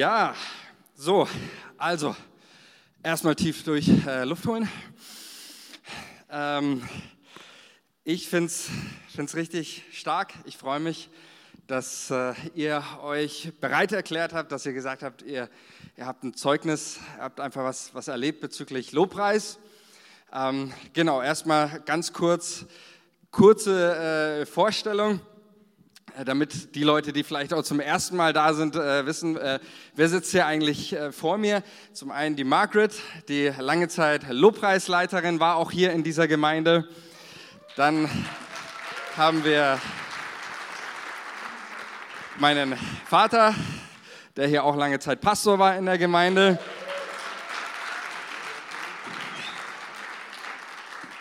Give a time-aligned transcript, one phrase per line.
[0.00, 0.34] Ja,
[0.94, 1.28] so,
[1.76, 2.16] also
[3.02, 4.66] erstmal tief durch äh, Luft holen.
[6.30, 6.88] Ähm,
[8.02, 10.32] ich finde es richtig stark.
[10.46, 11.10] Ich freue mich,
[11.66, 15.50] dass äh, ihr euch bereit erklärt habt, dass ihr gesagt habt, ihr,
[15.98, 19.58] ihr habt ein Zeugnis, ihr habt einfach was, was erlebt bezüglich Lobpreis.
[20.32, 22.64] Ähm, genau, erstmal ganz kurz,
[23.30, 25.20] kurze äh, Vorstellung.
[26.16, 29.58] Äh, damit die Leute, die vielleicht auch zum ersten Mal da sind, äh, wissen, äh,
[29.94, 31.62] wer sitzt hier eigentlich äh, vor mir.
[31.92, 32.94] Zum einen die Margaret,
[33.28, 36.88] die lange Zeit Lobpreisleiterin war, auch hier in dieser Gemeinde.
[37.76, 38.08] Dann
[39.16, 39.78] haben wir
[42.38, 43.54] meinen Vater,
[44.36, 46.58] der hier auch lange Zeit Pastor war in der Gemeinde.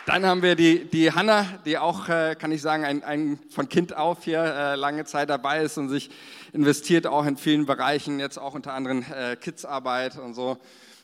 [0.10, 3.70] Dann haben wir die, die Hanna, die auch, äh, kann ich sagen, ein, ein, von
[3.70, 6.10] Kind auf hier äh, lange Zeit dabei ist und sich
[6.52, 10.58] investiert auch in vielen Bereichen, jetzt auch unter anderem äh, Kidsarbeit und so.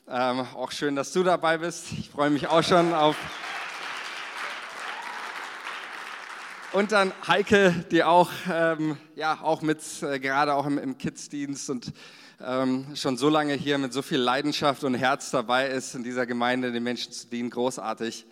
[0.08, 1.84] Ähm, auch schön, dass du dabei bist.
[1.96, 3.14] Ich freue mich auch schon auf.
[6.72, 9.82] Und dann Heike, die auch, ähm, ja, auch mit,
[10.20, 11.92] gerade auch im, im Kidsdienst und
[12.44, 16.26] ähm, schon so lange hier mit so viel Leidenschaft und Herz dabei ist, in dieser
[16.26, 17.50] Gemeinde den Menschen zu dienen.
[17.50, 18.26] Großartig.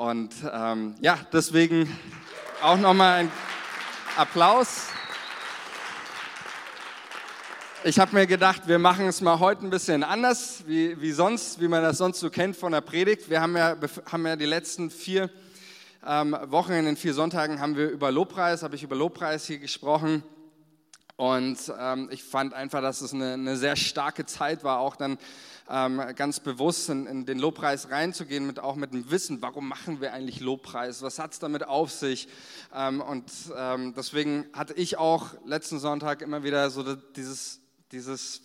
[0.00, 1.94] Und ähm, ja, deswegen
[2.62, 3.32] auch nochmal ein
[4.16, 4.86] Applaus.
[7.84, 11.60] Ich habe mir gedacht, wir machen es mal heute ein bisschen anders, wie, wie sonst,
[11.60, 13.28] wie man das sonst so kennt von der Predigt.
[13.28, 13.76] Wir haben ja,
[14.10, 15.28] haben ja die letzten vier
[16.06, 19.58] ähm, Wochen, in den vier Sonntagen haben wir über Lobpreis, habe ich über Lobpreis hier
[19.58, 20.22] gesprochen.
[21.16, 25.18] Und ähm, ich fand einfach, dass es eine, eine sehr starke Zeit war, auch dann
[25.70, 30.00] ähm, ganz bewusst in, in, den Lobpreis reinzugehen, mit, auch mit dem Wissen, warum machen
[30.00, 32.28] wir eigentlich Lobpreis, was hat es damit auf sich.
[32.74, 37.60] Ähm, und ähm, deswegen hatte ich auch letzten Sonntag immer wieder so dieses,
[37.92, 38.42] dieses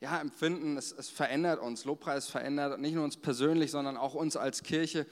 [0.00, 4.36] ja, Empfinden, es, es verändert uns, Lobpreis verändert nicht nur uns persönlich, sondern auch uns
[4.36, 5.06] als Kirche.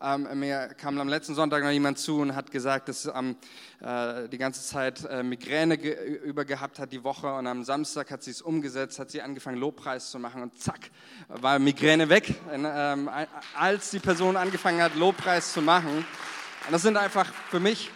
[0.00, 3.34] Ähm, mir kam am letzten Sonntag noch jemand zu und hat gesagt, dass ähm,
[3.80, 8.22] äh, die ganze Zeit äh, Migräne ge über hat die Woche und am Samstag hat
[8.22, 10.90] sie es umgesetzt, hat sie angefangen Lobpreis zu machen und zack,
[11.26, 13.10] war Migräne weg, und, ähm,
[13.58, 15.96] als die Person angefangen hat Lobpreis zu machen.
[15.96, 17.90] Und das sind einfach für mich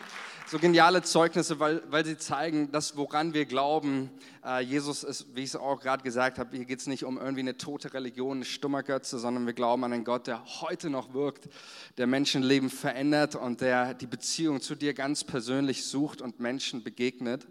[0.53, 4.11] so geniale Zeugnisse, weil, weil sie zeigen, dass woran wir glauben,
[4.45, 7.17] äh, Jesus ist, wie ich es auch gerade gesagt habe, hier geht es nicht um
[7.17, 10.91] irgendwie eine tote Religion, eine stummer Götze, sondern wir glauben an einen Gott, der heute
[10.91, 11.49] noch wirkt,
[11.97, 17.47] der Menschenleben verändert und der die Beziehung zu dir ganz persönlich sucht und Menschen begegnet.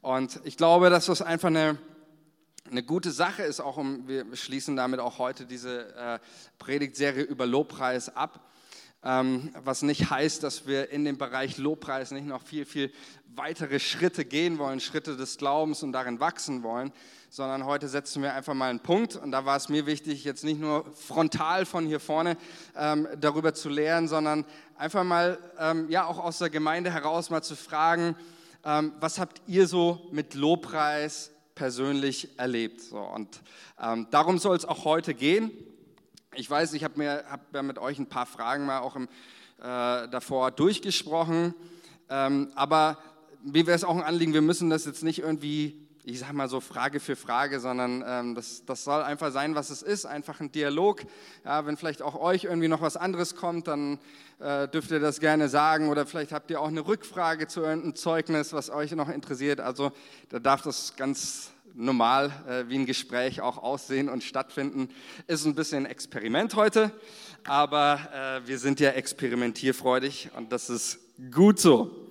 [0.00, 1.76] Und ich glaube, dass das einfach eine,
[2.70, 6.18] eine gute Sache ist, auch um, wir schließen damit auch heute diese äh,
[6.58, 8.40] Predigtserie über Lobpreis ab
[9.04, 12.92] was nicht heißt, dass wir in dem Bereich Lobpreis nicht noch viel, viel
[13.34, 16.92] weitere Schritte gehen wollen, Schritte des Glaubens und darin wachsen wollen,
[17.30, 19.16] sondern heute setzen wir einfach mal einen Punkt.
[19.16, 22.36] Und da war es mir wichtig, jetzt nicht nur frontal von hier vorne
[22.76, 24.44] ähm, darüber zu lehren, sondern
[24.76, 28.16] einfach mal, ähm, ja, auch aus der Gemeinde heraus mal zu fragen,
[28.64, 32.80] ähm, was habt ihr so mit Lobpreis persönlich erlebt?
[32.82, 33.40] So, und
[33.80, 35.50] ähm, darum soll es auch heute gehen.
[36.34, 40.50] Ich weiß, ich habe hab mit euch ein paar Fragen mal auch im, äh, davor
[40.50, 41.52] durchgesprochen,
[42.08, 42.96] ähm, aber
[43.44, 46.48] mir wäre es auch ein Anliegen, wir müssen das jetzt nicht irgendwie, ich sage mal
[46.48, 50.40] so Frage für Frage, sondern ähm, das, das soll einfach sein, was es ist, einfach
[50.40, 51.02] ein Dialog.
[51.44, 53.98] Ja, wenn vielleicht auch euch irgendwie noch was anderes kommt, dann
[54.38, 57.94] äh, dürft ihr das gerne sagen oder vielleicht habt ihr auch eine Rückfrage zu irgendeinem
[57.94, 59.60] Zeugnis, was euch noch interessiert.
[59.60, 59.92] Also
[60.30, 64.88] da darf das ganz normal äh, wie ein Gespräch auch aussehen und stattfinden.
[65.26, 66.92] Ist ein bisschen Experiment heute,
[67.44, 70.98] aber äh, wir sind ja experimentierfreudig und das ist
[71.30, 72.08] gut so.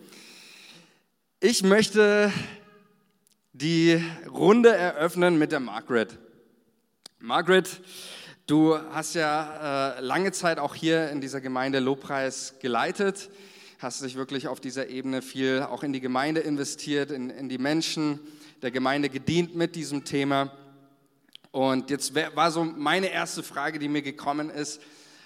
[1.40, 2.32] Ich möchte
[3.54, 6.18] die Runde eröffnen mit der Margaret.
[7.20, 7.82] Margaret,
[8.48, 13.30] du hast ja äh, lange Zeit auch hier in dieser Gemeinde Lobpreis geleitet,
[13.80, 17.58] hast dich wirklich auf dieser Ebene viel auch in die Gemeinde investiert, in, in die
[17.58, 18.20] Menschen
[18.62, 20.52] der Gemeinde gedient mit diesem Thema.
[21.52, 24.82] Und jetzt war so meine erste Frage, die mir gekommen ist,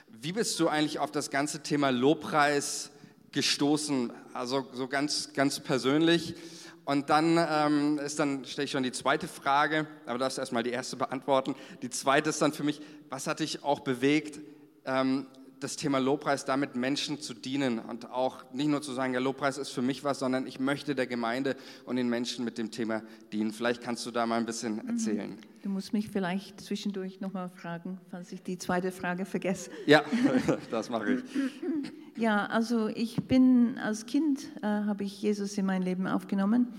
[0.07, 2.91] wie bist du eigentlich auf das ganze Thema Lobpreis
[3.31, 4.11] gestoßen?
[4.33, 6.35] Also so ganz, ganz persönlich.
[6.85, 10.69] Und dann ähm, ist dann, stelle ich schon die zweite Frage, aber darfst erstmal die
[10.69, 11.55] erste beantworten.
[11.81, 12.79] Die zweite ist dann für mich,
[13.09, 14.39] was hat dich auch bewegt,
[14.85, 15.25] ähm,
[15.65, 19.57] das Thema Lobpreis damit Menschen zu dienen und auch nicht nur zu sagen, ja, Lobpreis
[19.57, 23.01] ist für mich was, sondern ich möchte der Gemeinde und den Menschen mit dem Thema
[23.33, 23.51] dienen.
[23.51, 24.89] Vielleicht kannst du da mal ein bisschen mhm.
[24.89, 25.38] erzählen.
[25.63, 29.71] Du musst mich vielleicht zwischendurch nochmal fragen, falls ich die zweite Frage vergesse.
[29.88, 30.03] Ja,
[30.69, 31.23] das mache ich.
[32.17, 36.69] Ja, also ich bin als Kind, äh, habe ich Jesus in mein Leben aufgenommen.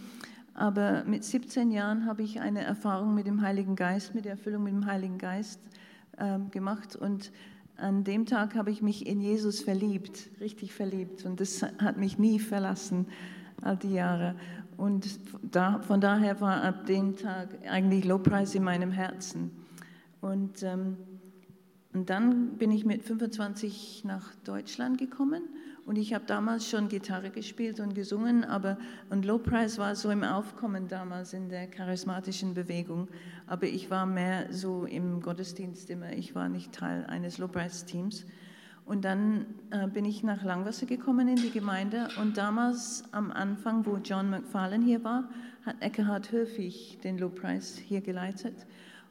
[0.54, 4.62] Aber mit 17 Jahren habe ich eine Erfahrung mit dem Heiligen Geist, mit der Erfüllung
[4.62, 5.60] mit dem Heiligen Geist
[6.16, 6.96] äh, gemacht.
[6.96, 7.32] Und
[7.76, 11.24] an dem Tag habe ich mich in Jesus verliebt, richtig verliebt.
[11.26, 13.06] Und das hat mich nie verlassen,
[13.62, 14.34] all die Jahre.
[14.76, 19.50] Und da, von daher war ab dem Tag eigentlich Lobpreis in meinem Herzen.
[20.20, 20.96] Und, ähm,
[21.92, 25.42] und dann bin ich mit 25 nach Deutschland gekommen
[25.86, 28.76] und ich habe damals schon Gitarre gespielt und gesungen, aber
[29.08, 33.06] und Lobpreis war so im Aufkommen damals in der charismatischen Bewegung.
[33.46, 36.12] Aber ich war mehr so im Gottesdienst immer.
[36.12, 38.26] Ich war nicht Teil eines Lobpreisteams.
[38.84, 43.86] Und dann äh, bin ich nach Langwasser gekommen in die Gemeinde und damals am Anfang,
[43.86, 45.28] wo John McFarlane hier war,
[45.64, 48.66] hat Eckhard Höfig den Lobpreis hier geleitet.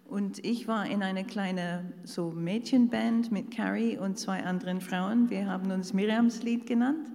[0.07, 5.31] Und ich war in einer kleinen so Mädchenband mit Carrie und zwei anderen Frauen.
[5.31, 7.07] Wir haben uns Miriams Lied genannt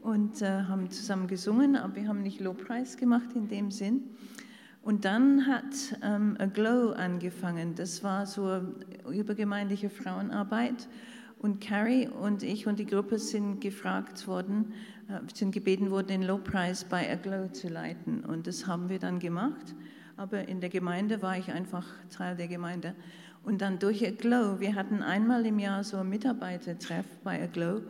[0.00, 4.04] und äh, haben zusammen gesungen, aber wir haben nicht Lobpreis gemacht in dem Sinn.
[4.82, 7.74] Und dann hat ähm, A Glow angefangen.
[7.74, 8.62] Das war so
[9.10, 10.88] übergemeindliche Frauenarbeit.
[11.38, 14.72] Und Carrie und ich und die Gruppe sind gefragt worden,
[15.08, 18.24] äh, sind gebeten worden, den Lobpreis bei A Glow zu leiten.
[18.24, 19.74] Und das haben wir dann gemacht
[20.20, 22.94] aber in der Gemeinde war ich einfach Teil der Gemeinde.
[23.42, 27.80] Und dann durch Aglow, wir hatten einmal im Jahr so ein Mitarbeitertreff bei Aglow.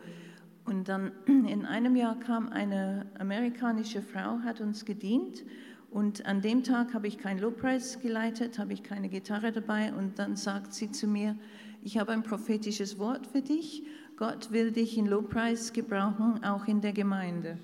[0.63, 5.43] Und dann in einem Jahr kam eine amerikanische Frau, hat uns gedient.
[5.89, 9.93] Und an dem Tag habe ich keinen Lobpreis geleitet, habe ich keine Gitarre dabei.
[9.93, 11.35] Und dann sagt sie zu mir,
[11.83, 13.83] ich habe ein prophetisches Wort für dich.
[14.15, 17.57] Gott will dich in Lobpreis gebrauchen, auch in der Gemeinde.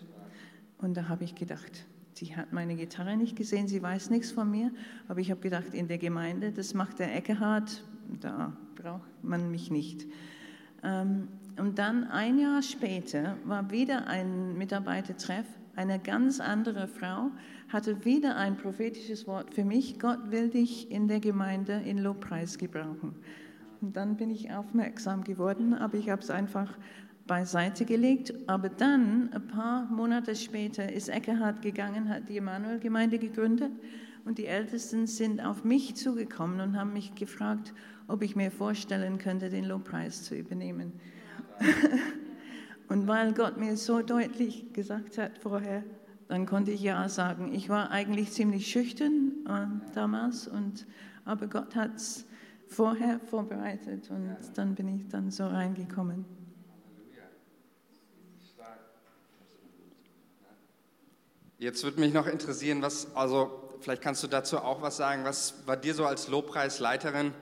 [0.77, 1.85] Und da habe ich gedacht,
[2.17, 4.71] Sie hat meine Gitarre nicht gesehen, sie weiß nichts von mir,
[5.07, 7.83] aber ich habe gedacht, in der Gemeinde, das macht der Eckehard,
[8.19, 10.07] da braucht man mich nicht.
[10.83, 11.27] Ähm,
[11.59, 17.29] und dann ein Jahr später war wieder ein Mitarbeitertreff, eine ganz andere Frau
[17.69, 22.57] hatte wieder ein prophetisches Wort für mich, Gott will dich in der Gemeinde in Lobpreis
[22.57, 23.13] gebrauchen.
[23.79, 26.75] Und dann bin ich aufmerksam geworden, aber ich habe es einfach
[27.27, 28.33] beiseite gelegt.
[28.47, 33.71] Aber dann, ein paar Monate später, ist Eckhard gegangen, hat die Emanuel-Gemeinde gegründet
[34.25, 37.73] und die Ältesten sind auf mich zugekommen und haben mich gefragt,
[38.07, 40.93] ob ich mir vorstellen könnte, den Lobpreis zu übernehmen.
[42.89, 45.83] und weil Gott mir so deutlich gesagt hat vorher,
[46.27, 47.53] dann konnte ich ja sagen.
[47.53, 50.85] Ich war eigentlich ziemlich schüchtern äh, damals, und,
[51.23, 52.25] aber Gott hat es
[52.67, 56.25] vorher vorbereitet und dann bin ich dann so reingekommen.
[61.59, 63.49] Jetzt würde mich noch interessieren, was, also
[63.79, 65.23] vielleicht kannst du dazu auch was sagen.
[65.23, 67.33] Was war dir so als Lobpreisleiterin?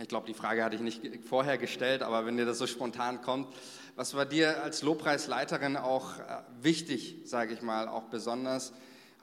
[0.00, 3.22] Ich glaube, die Frage hatte ich nicht vorher gestellt, aber wenn dir das so spontan
[3.22, 3.48] kommt,
[3.96, 6.22] was war dir als Lobpreisleiterin auch äh,
[6.62, 8.72] wichtig, sage ich mal, auch besonders,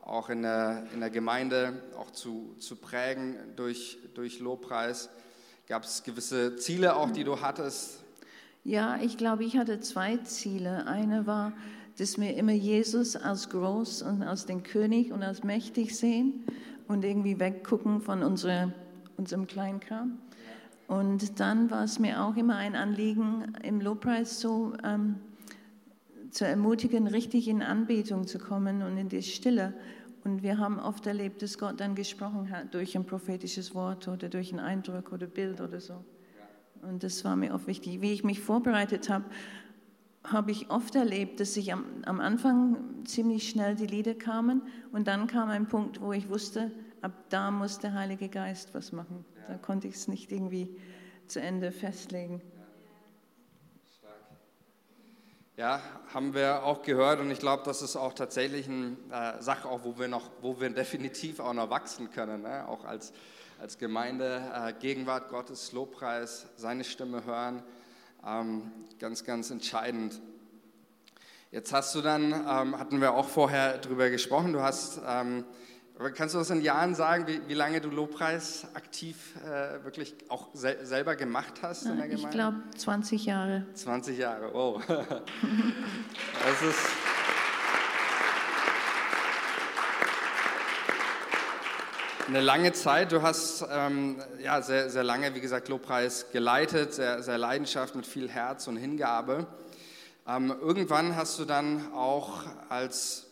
[0.01, 5.07] auch in der, in der Gemeinde auch zu, zu prägen durch, durch Lobpreis?
[5.69, 7.99] Gab es gewisse Ziele auch, die du hattest?
[8.65, 10.85] Ja, ich glaube, ich hatte zwei Ziele.
[10.85, 11.53] Eine war,
[12.01, 16.43] dass wir immer Jesus als groß und als den König und als mächtig sehen
[16.87, 18.73] und irgendwie weggucken von unsere,
[19.17, 20.17] unserem Kleinkram.
[20.87, 25.17] Und dann war es mir auch immer ein Anliegen, im Lobpreis so ähm,
[26.31, 29.75] zu ermutigen, richtig in Anbetung zu kommen und in die Stille.
[30.23, 34.27] Und wir haben oft erlebt, dass Gott dann gesprochen hat durch ein prophetisches Wort oder
[34.27, 36.03] durch einen Eindruck oder Bild oder so.
[36.81, 38.01] Und das war mir oft wichtig.
[38.01, 39.25] Wie ich mich vorbereitet habe,
[40.23, 44.61] habe ich oft erlebt, dass ich am, am, Anfang ziemlich schnell die Lieder kamen
[44.91, 48.91] und dann kam ein Punkt, wo ich wusste, ab da muss der Heilige Geist was
[48.91, 49.25] machen.
[49.47, 50.75] Da konnte ich es nicht irgendwie
[51.27, 52.41] zu Ende festlegen.
[55.57, 55.81] Ja,
[56.13, 59.83] haben wir auch gehört und ich glaube, das ist auch tatsächlich eine äh, Sache, auch
[59.83, 62.67] wo wir noch, wo wir definitiv auch noch wachsen können, ne?
[62.67, 63.11] auch als,
[63.59, 67.63] als Gemeinde, äh, Gegenwart Gottes, Lobpreis, seine Stimme hören
[68.25, 70.21] ähm, ganz, ganz entscheidend.
[71.51, 75.43] Jetzt hast du dann, ähm, hatten wir auch vorher drüber gesprochen, du hast, ähm,
[76.15, 80.47] kannst du das in Jahren sagen, wie, wie lange du Lobpreis aktiv äh, wirklich auch
[80.53, 82.27] sel selber gemacht hast in der Gemeinde?
[82.27, 83.65] Ich glaube 20 Jahre.
[83.73, 84.79] 20 Jahre, oh.
[84.87, 86.79] das ist...
[92.31, 93.11] eine lange Zeit.
[93.11, 98.07] Du hast ähm, ja, sehr, sehr lange, wie gesagt, Lobpreis geleitet, sehr, sehr Leidenschaft mit
[98.07, 99.47] viel Herz und Hingabe.
[100.25, 103.27] Ähm, irgendwann hast du dann auch als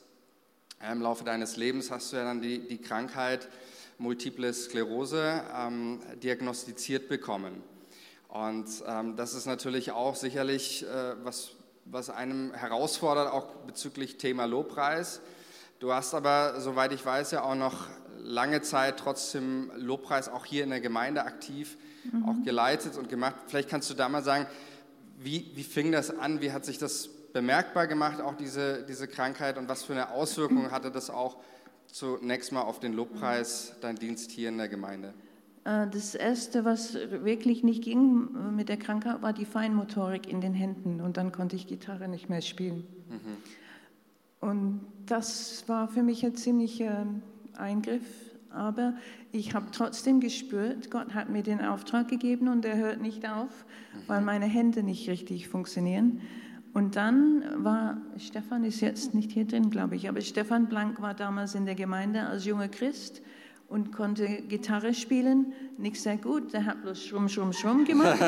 [0.81, 3.47] äh, im Laufe deines Lebens hast du ja dann die, die Krankheit
[3.99, 7.63] Multiple Sklerose ähm, diagnostiziert bekommen.
[8.27, 11.51] Und ähm, das ist natürlich auch sicherlich äh, was,
[11.85, 15.21] was einem herausfordert, auch bezüglich Thema Lobpreis
[15.79, 17.87] Du hast aber, soweit ich weiß, ja auch noch
[18.23, 21.77] lange Zeit trotzdem Lobpreis auch hier in der Gemeinde aktiv
[22.11, 22.25] mhm.
[22.25, 23.35] auch geleitet und gemacht.
[23.47, 24.45] Vielleicht kannst du da mal sagen,
[25.19, 26.41] wie, wie fing das an?
[26.41, 29.57] Wie hat sich das bemerkbar gemacht, auch diese, diese Krankheit?
[29.57, 31.37] Und was für eine Auswirkung hatte das auch
[31.87, 35.13] zunächst mal auf den Lobpreis, dein Dienst hier in der Gemeinde?
[35.65, 40.53] Äh, das Erste, was wirklich nicht ging mit der Krankheit, war die Feinmotorik in den
[40.53, 41.01] Händen.
[41.01, 42.87] Und dann konnte ich Gitarre nicht mehr spielen.
[43.09, 43.37] Mhm.
[44.47, 47.05] Und das war für mich ein ziemlicher
[47.59, 48.03] Eingriff.
[48.51, 48.93] Aber
[49.31, 53.65] ich habe trotzdem gespürt, Gott hat mir den Auftrag gegeben und er hört nicht auf,
[54.07, 56.21] weil meine Hände nicht richtig funktionieren.
[56.73, 61.13] Und dann war, Stefan ist jetzt nicht hier drin, glaube ich, aber Stefan Blank war
[61.13, 63.21] damals in der Gemeinde als junger Christ
[63.67, 65.53] und konnte Gitarre spielen.
[65.77, 68.19] Nicht sehr gut, der hat bloß Schrumm, Schrumm, Schrumm gemacht.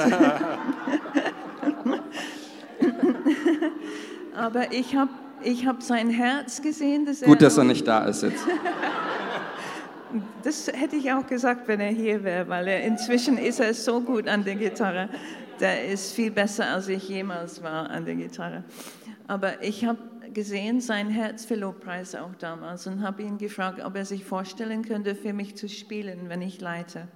[4.36, 5.12] aber ich habe
[5.44, 7.06] ich hab sein Herz gesehen.
[7.06, 8.46] Dass gut, dass er nicht da ist jetzt.
[10.44, 14.02] Das hätte ich auch gesagt, wenn er hier wäre, weil er inzwischen ist er so
[14.02, 15.10] gut an der Gitarre.
[15.60, 18.64] Der ist viel besser, als ich jemals war an der Gitarre.
[19.28, 20.00] Aber ich habe
[20.34, 24.84] gesehen sein Herz für Lobpreis auch damals und habe ihn gefragt, ob er sich vorstellen
[24.84, 27.08] könnte, für mich zu spielen, wenn ich leite.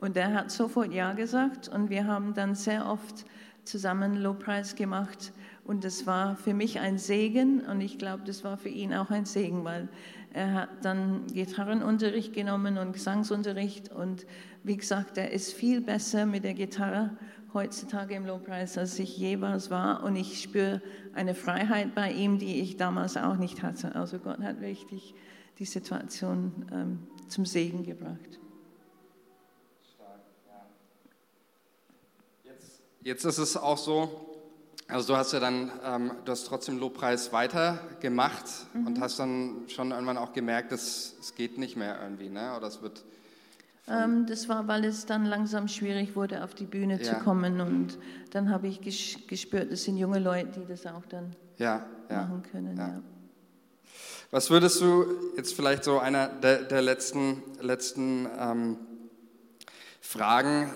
[0.00, 3.24] Und er hat sofort Ja gesagt und wir haben dann sehr oft
[3.64, 5.32] zusammen Lobpreis gemacht.
[5.64, 9.10] Und das war für mich ein Segen und ich glaube, das war für ihn auch
[9.10, 9.88] ein Segen, weil
[10.32, 14.26] er hat dann Gitarrenunterricht genommen und Gesangsunterricht und
[14.62, 17.16] wie gesagt, er ist viel besser mit der Gitarre
[17.52, 20.80] heutzutage im Lobpreis, als ich jeweils war und ich spüre
[21.14, 23.94] eine Freiheit bei ihm, die ich damals auch nicht hatte.
[23.94, 25.14] Also Gott hat wirklich
[25.58, 28.38] die Situation ähm, zum Segen gebracht.
[29.94, 30.66] Stark, ja.
[32.44, 34.29] Jetzt, jetzt ist es auch so,
[34.90, 38.44] also du hast ja dann, ähm, du hast trotzdem Lobpreis weitergemacht
[38.74, 38.86] mhm.
[38.86, 42.56] und hast dann schon irgendwann auch gemerkt, dass es geht nicht mehr irgendwie, ne?
[42.56, 43.04] Oder es wird.
[43.88, 47.02] Ähm, das war, weil es dann langsam schwierig wurde, auf die Bühne ja.
[47.02, 47.98] zu kommen und
[48.30, 52.42] dann habe ich gespürt, es sind junge Leute, die das auch dann ja, ja, machen
[52.50, 52.76] können.
[52.76, 53.00] Ja.
[54.30, 55.06] Was würdest du
[55.36, 58.76] jetzt vielleicht so einer der, der letzten, letzten ähm,
[60.00, 60.70] Fragen?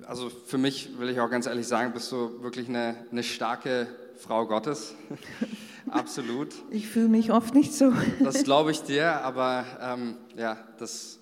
[0.00, 3.22] Ähm, also für mich will ich auch ganz ehrlich sagen, bist du wirklich eine, eine
[3.22, 4.94] starke Frau Gottes.
[5.90, 6.48] Absolut.
[6.70, 7.92] Ich fühle mich oft nicht so.
[8.22, 11.18] das glaube ich dir, aber ähm, ja, das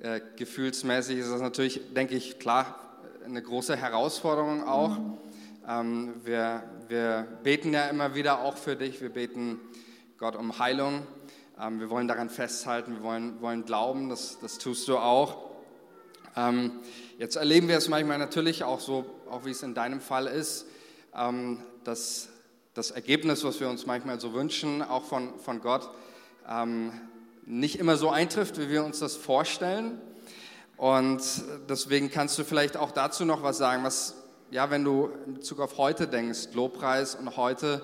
[0.00, 2.78] äh, gefühlsmäßig ist das natürlich, denke ich, klar,
[3.24, 4.98] eine große Herausforderung auch.
[4.98, 5.18] Mhm.
[5.68, 9.00] Ähm, wir, wir beten ja immer wieder auch für dich.
[9.00, 9.58] Wir beten
[10.18, 11.06] Gott um Heilung.
[11.60, 15.46] Ähm, wir wollen daran festhalten, wir wollen, wollen glauben, das, das tust du auch.
[17.18, 20.66] Jetzt erleben wir es manchmal natürlich auch so, auch wie es in deinem Fall ist,
[21.16, 22.28] ähm, dass
[22.74, 25.88] das Ergebnis, was wir uns manchmal so wünschen, auch von, von Gott,
[26.46, 26.92] ähm,
[27.46, 29.98] nicht immer so eintrifft, wie wir uns das vorstellen.
[30.76, 31.22] Und
[31.70, 34.16] deswegen kannst du vielleicht auch dazu noch was sagen, was,
[34.50, 37.80] ja, wenn du in Bezug auf heute denkst, Lobpreis und heute,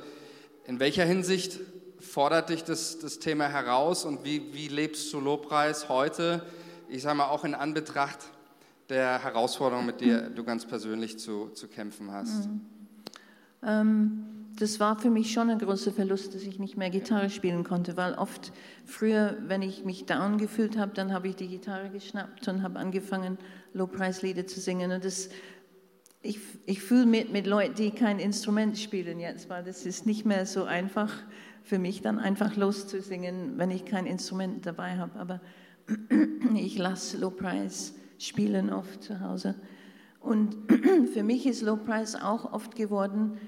[0.67, 1.59] in welcher Hinsicht
[2.01, 6.45] fordert dich das, das Thema heraus und wie, wie lebst du Lobpreis heute?
[6.91, 8.19] Ich sage mal auch in Anbetracht
[8.93, 12.49] der Herausforderung, mit der du ganz persönlich zu, zu kämpfen hast?
[12.49, 12.61] Mhm.
[13.65, 14.25] Ähm,
[14.59, 17.97] das war für mich schon ein großer Verlust, dass ich nicht mehr Gitarre spielen konnte,
[17.97, 18.53] weil oft
[18.85, 22.79] früher, wenn ich mich down gefühlt habe, dann habe ich die Gitarre geschnappt und habe
[22.79, 23.39] angefangen,
[23.73, 24.93] Lobpreislieder zu singen.
[24.93, 25.31] Und das,
[26.21, 30.27] ich, ich fühle mit, mit Leuten, die kein Instrument spielen jetzt, weil das ist nicht
[30.27, 31.13] mehr so einfach
[31.63, 35.19] für mich, dann einfach loszusingen, wenn ich kein Instrument dabei habe.
[35.19, 35.41] Aber
[36.55, 37.95] ich lasse Lobpreis
[38.29, 39.55] spielen oft zu Hause.
[40.21, 40.57] Und
[41.13, 43.39] für mich ist Lobpreis auch oft geworden,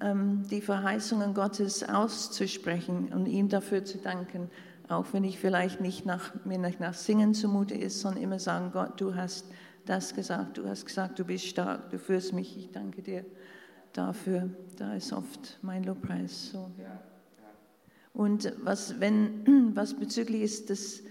[0.00, 4.50] ähm, die Verheißungen Gottes auszusprechen und ihm dafür zu danken,
[4.88, 8.70] auch wenn ich vielleicht nicht nach, mir nicht nach Singen zumute ist, sondern immer sagen,
[8.72, 9.46] Gott, du hast
[9.86, 13.24] das gesagt, du hast gesagt, du bist stark, du führst mich, ich danke dir
[13.92, 14.50] dafür.
[14.76, 16.70] Da ist oft mein Lobpreis so.
[18.12, 21.02] Und was, wenn, was bezüglich ist, dass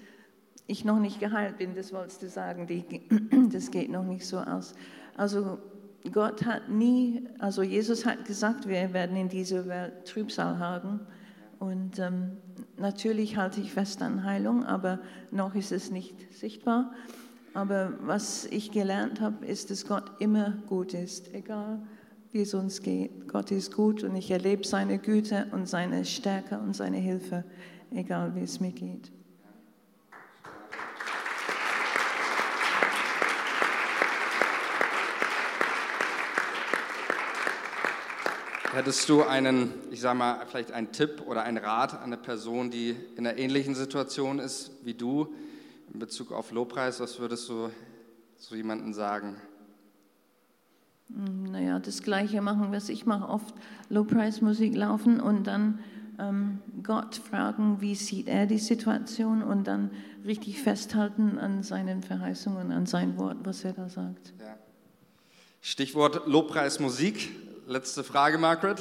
[0.68, 2.86] ich noch nicht geheilt bin, das wolltest du sagen, die,
[3.52, 4.74] das geht noch nicht so aus.
[5.18, 5.60] Also
[6.12, 11.00] Gott hat nie, also Jesus hat gesagt, wir werden in dieser Welt Trübsal haben.
[11.60, 12.38] Und ähm,
[12.78, 15.00] natürlich halte ich fest an Heilung, aber
[15.32, 16.92] noch ist es nicht sichtbar.
[17.54, 21.80] Aber was ich gelernt habe, ist, dass Gott immer gut ist, egal
[22.32, 23.28] wie es uns geht.
[23.28, 27.46] Gott ist gut und ich erlebe seine Güte und seine Stärke und seine Hilfe,
[27.92, 29.12] egal wie es mir geht.
[38.74, 42.72] Hättest du einen, ich sag mal, vielleicht einen Tipp oder einen Rat an eine Person,
[42.72, 45.34] die in einer ähnlichen Situation ist wie du
[45.94, 47.00] in Bezug auf Lobpreis?
[47.00, 47.70] Was würdest du
[48.38, 49.38] so jemandem sagen?
[51.14, 53.54] Hm, naja, das Gleiche machen, was ich mache, oft
[53.90, 55.80] Lobpreismusik laufen und dann
[56.20, 59.92] ähm, Gott fragen, wie sieht er die Situation und dann
[60.26, 64.34] richtig festhalten an seinen Verheißungen, an sein Wort, was er da sagt.
[64.40, 64.58] Ja.
[65.62, 67.53] Stichwort Lobpreismusik.
[67.66, 68.78] Letzte Frage, Margaret.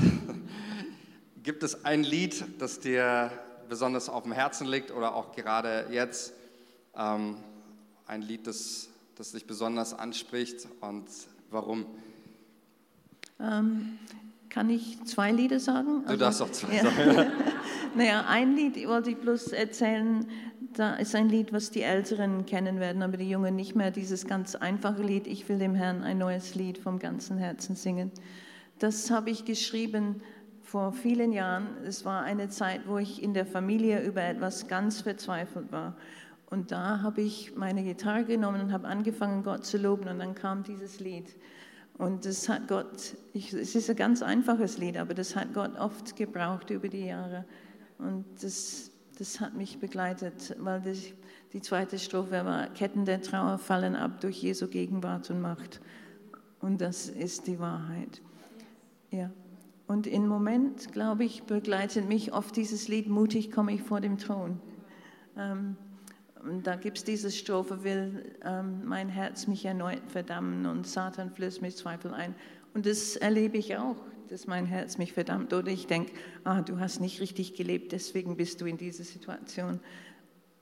[1.44, 3.30] Gibt es ein Lied, das dir
[3.68, 6.32] besonders auf dem Herzen liegt oder auch gerade jetzt
[6.96, 7.36] ähm,
[8.08, 11.04] ein Lied, das, das dich besonders anspricht und
[11.50, 11.86] warum?
[13.38, 13.98] Ähm,
[14.50, 16.02] kann ich zwei Lieder sagen?
[16.02, 16.82] Du also, darfst auch zwei ja.
[16.82, 17.30] sagen.
[17.94, 20.26] naja, ein Lied wollte ich bloß erzählen,
[20.72, 23.92] da ist ein Lied, was die Älteren kennen werden, aber die Jungen nicht mehr.
[23.92, 28.10] Dieses ganz einfache Lied, ich will dem Herrn ein neues Lied vom ganzen Herzen singen.
[28.82, 30.22] Das habe ich geschrieben
[30.60, 31.68] vor vielen Jahren.
[31.86, 35.96] Es war eine Zeit, wo ich in der Familie über etwas ganz verzweifelt war.
[36.50, 40.08] Und da habe ich meine Gitarre genommen und habe angefangen, Gott zu loben.
[40.08, 41.36] Und dann kam dieses Lied.
[41.96, 45.78] Und das hat Gott, ich, es ist ein ganz einfaches Lied, aber das hat Gott
[45.78, 47.44] oft gebraucht über die Jahre.
[47.98, 51.14] Und das das hat mich begleitet, weil die,
[51.52, 55.80] die zweite Strophe war, Ketten der Trauer fallen ab durch Jesu Gegenwart und Macht.
[56.60, 58.20] Und das ist die Wahrheit.
[59.12, 59.30] Ja.
[59.86, 64.18] Und im Moment, glaube ich, begleitet mich oft dieses Lied, mutig komme ich vor dem
[64.18, 64.60] Thron.
[65.36, 65.76] Ähm,
[66.42, 71.30] und da gibt es diese Strophe, will ähm, mein Herz mich erneut verdammen und Satan
[71.30, 72.34] flößt mich Zweifel ein.
[72.74, 73.96] Und das erlebe ich auch
[74.32, 75.52] dass mein Herz mich verdammt.
[75.52, 76.12] Oder ich denke,
[76.44, 79.78] ah, du hast nicht richtig gelebt, deswegen bist du in dieser Situation.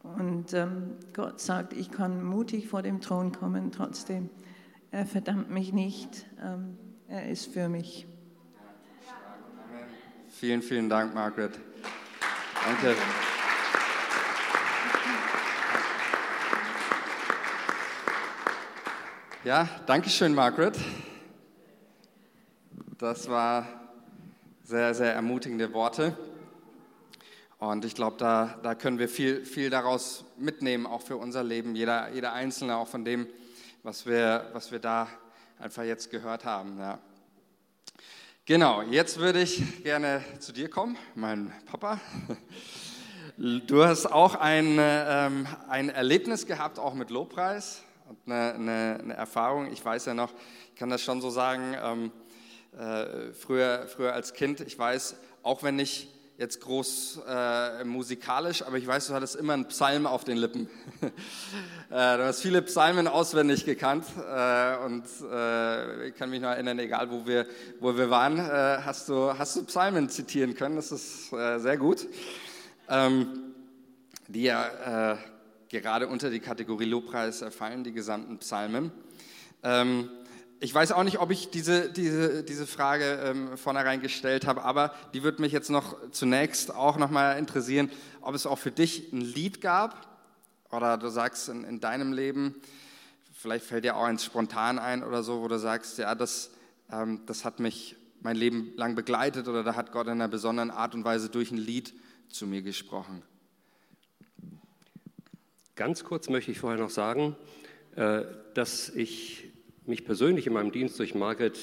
[0.02, 4.28] Und ähm, Gott sagt, ich kann mutig vor dem Thron kommen, trotzdem.
[4.90, 6.76] Er verdammt mich nicht, ähm,
[7.06, 8.08] er ist für mich.
[10.40, 11.52] Vielen, vielen Dank, Margaret.
[12.64, 12.96] Danke.
[19.44, 20.78] Ja, danke schön, Margaret.
[22.96, 23.66] Das war
[24.64, 26.16] sehr, sehr ermutigende Worte.
[27.58, 31.74] Und ich glaube, da, da können wir viel, viel daraus mitnehmen, auch für unser Leben,
[31.74, 33.26] jeder, jeder Einzelne, auch von dem,
[33.82, 35.06] was wir, was wir da
[35.58, 36.78] einfach jetzt gehört haben.
[36.78, 36.98] Ja.
[38.50, 42.00] Genau, jetzt würde ich gerne zu dir kommen, mein Papa.
[43.36, 49.14] Du hast auch ein, ähm, ein Erlebnis gehabt, auch mit Lobpreis und eine, eine, eine
[49.14, 49.72] Erfahrung.
[49.72, 50.32] Ich weiß ja noch,
[50.68, 52.12] ich kann das schon so sagen, ähm,
[52.76, 54.58] äh, früher, früher als Kind.
[54.62, 56.08] Ich weiß, auch wenn nicht
[56.40, 60.70] jetzt groß äh, musikalisch, aber ich weiß, du hattest immer einen Psalm auf den Lippen.
[61.02, 61.10] äh,
[61.90, 67.10] du hast viele Psalmen auswendig gekannt äh, und äh, ich kann mich noch erinnern, egal
[67.10, 67.46] wo wir,
[67.78, 70.76] wo wir waren, äh, hast, du, hast du Psalmen zitieren können.
[70.76, 72.06] Das ist äh, sehr gut.
[72.88, 73.52] Ähm,
[74.26, 75.18] die ja
[75.68, 78.92] gerade unter die Kategorie Lobpreis fallen, die gesamten Psalmen.
[79.62, 80.08] Ähm,
[80.62, 84.94] ich weiß auch nicht, ob ich diese, diese, diese Frage ähm, vornherein gestellt habe, aber
[85.14, 89.22] die würde mich jetzt noch zunächst auch nochmal interessieren, ob es auch für dich ein
[89.22, 90.06] Lied gab
[90.70, 92.54] oder du sagst in, in deinem Leben,
[93.32, 96.50] vielleicht fällt dir auch eins spontan ein oder so, wo du sagst, ja, das,
[96.92, 100.70] ähm, das hat mich mein Leben lang begleitet oder da hat Gott in einer besonderen
[100.70, 101.94] Art und Weise durch ein Lied
[102.28, 103.22] zu mir gesprochen.
[105.74, 107.34] Ganz kurz möchte ich vorher noch sagen,
[107.96, 109.49] äh, dass ich
[109.90, 111.58] mich persönlich in meinem Dienst durch Margaret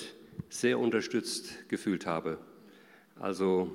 [0.49, 2.37] sehr unterstützt gefühlt habe.
[3.15, 3.71] Also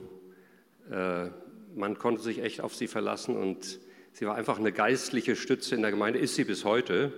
[0.91, 1.29] äh,
[1.75, 3.81] man konnte sich echt auf sie verlassen und
[4.13, 7.13] sie war einfach eine geistliche Stütze in der Gemeinde, ist sie bis heute.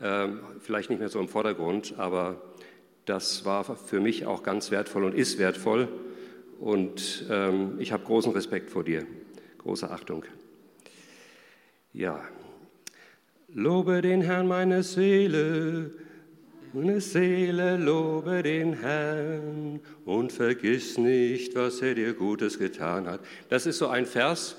[0.00, 2.42] Äh, vielleicht nicht mehr so im Vordergrund, aber
[3.04, 5.88] das war für mich auch ganz wertvoll und ist wertvoll.
[6.58, 9.06] Und ähm, ich habe großen Respekt vor dir,
[9.58, 10.24] große Achtung.
[11.92, 12.24] Ja,
[13.46, 16.05] lobe den Herrn meine Seele
[16.76, 23.20] meine Seele lobe den Herrn und vergiss nicht, was er dir Gutes getan hat.
[23.48, 24.56] Das ist so ein Vers,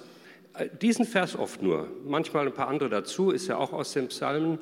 [0.55, 4.07] äh, diesen Vers oft nur, manchmal ein paar andere dazu, ist ja auch aus dem
[4.07, 4.57] Psalmen,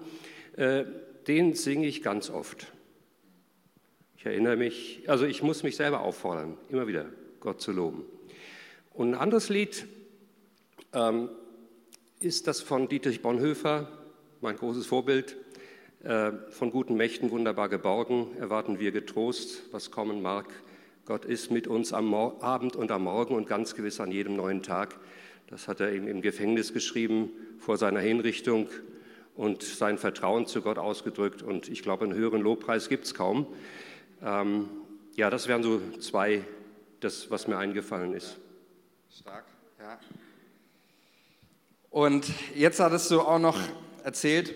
[0.57, 0.83] äh,
[1.27, 2.73] den singe ich ganz oft.
[4.17, 7.05] Ich erinnere mich, also ich muss mich selber auffordern, immer wieder
[7.39, 8.03] Gott zu loben.
[8.93, 9.85] Und ein anderes Lied
[10.91, 11.29] ähm,
[12.19, 13.87] ist das von Dietrich Bonhoeffer,
[14.41, 15.37] mein großes Vorbild.
[16.05, 20.45] Äh, von guten Mächten wunderbar geborgen, erwarten wir getrost, was kommen mag.
[21.07, 24.61] Gott ist mit uns am Abend und am Morgen und ganz gewiss an jedem neuen
[24.61, 24.99] Tag.
[25.47, 28.69] Das hat er eben im Gefängnis geschrieben vor seiner Hinrichtung
[29.35, 31.41] und sein Vertrauen zu Gott ausgedrückt.
[31.41, 33.47] Und ich glaube, einen höheren Lobpreis gibt es kaum.
[34.23, 34.69] Ähm,
[35.15, 36.43] ja, das wären so zwei
[36.99, 38.37] das, was mir eingefallen ist.
[39.11, 39.45] Stark,
[39.79, 39.99] ja.
[41.89, 43.57] Und jetzt hattest du auch noch
[44.03, 44.53] erzählt,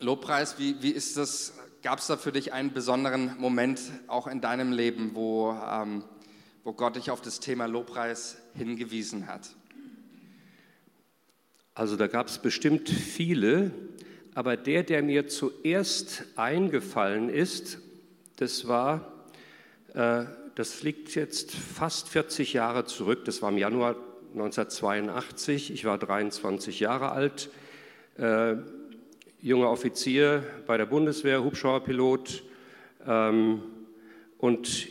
[0.00, 1.54] Lobpreis, wie, wie ist das?
[1.82, 6.04] Gab es da für dich einen besonderen Moment auch in deinem Leben, wo, ähm,
[6.64, 9.48] wo Gott dich auf das Thema Lobpreis hingewiesen hat?
[11.74, 13.70] Also da gab es bestimmt viele,
[14.34, 17.78] aber der, der mir zuerst eingefallen ist,
[18.36, 19.12] das war,
[19.94, 23.96] äh, das liegt jetzt fast 40 Jahre zurück, das war im Januar
[24.34, 27.50] 1982, ich war 23 Jahre alt,
[28.16, 28.56] äh,
[29.40, 32.42] junger Offizier bei der Bundeswehr, Hubschrauberpilot
[33.06, 33.62] ähm,
[34.38, 34.88] und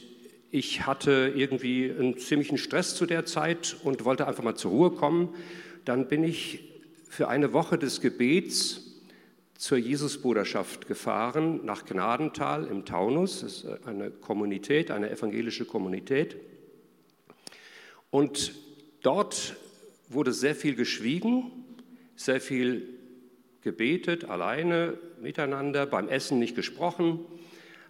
[0.49, 4.91] ich hatte irgendwie einen ziemlichen Stress zu der Zeit und wollte einfach mal zur Ruhe
[4.91, 5.35] kommen.
[5.83, 6.63] Dann bin ich
[7.09, 9.01] für eine Woche des Gebets
[9.57, 13.41] zur Jesusbruderschaft gefahren, nach Gnadental im Taunus.
[13.41, 16.37] Das ist eine Kommunität, eine evangelische Kommunität.
[18.09, 18.53] Und
[19.01, 19.55] dort
[20.09, 21.51] wurde sehr viel geschwiegen,
[22.15, 22.96] sehr viel
[23.61, 27.19] gebetet, alleine, miteinander, beim Essen nicht gesprochen.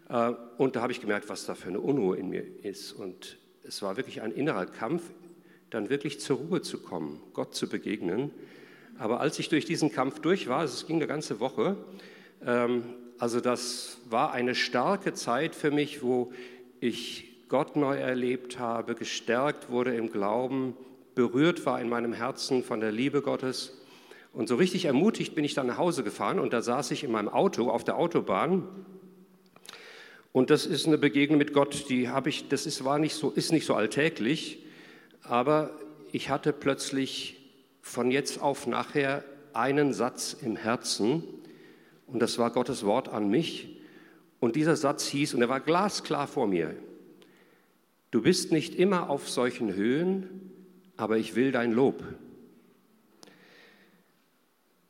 [0.09, 2.93] Äh, und da habe ich gemerkt, was da für eine Unruhe in mir ist.
[2.93, 5.03] Und es war wirklich ein innerer Kampf,
[5.69, 8.31] dann wirklich zur Ruhe zu kommen, Gott zu begegnen.
[8.97, 11.77] Aber als ich durch diesen Kampf durch war, es ging eine ganze Woche,
[12.45, 12.83] ähm,
[13.19, 16.31] also das war eine starke Zeit für mich, wo
[16.79, 20.75] ich Gott neu erlebt habe, gestärkt wurde im Glauben,
[21.15, 23.81] berührt war in meinem Herzen von der Liebe Gottes.
[24.37, 27.11] Und so richtig ermutigt bin ich dann nach Hause gefahren und da saß ich in
[27.11, 28.69] meinem Auto auf der Autobahn.
[30.31, 33.31] Und das ist eine Begegnung mit Gott, die habe ich, das ist, war nicht so,
[33.31, 34.63] ist nicht so alltäglich,
[35.23, 35.71] aber
[36.11, 37.49] ich hatte plötzlich
[37.81, 39.23] von jetzt auf nachher
[39.53, 41.23] einen Satz im Herzen
[42.05, 43.79] und das war Gottes Wort an mich.
[44.39, 46.75] Und dieser Satz hieß, und er war glasklar vor mir,
[48.11, 50.51] du bist nicht immer auf solchen Höhen,
[50.95, 52.03] aber ich will dein Lob.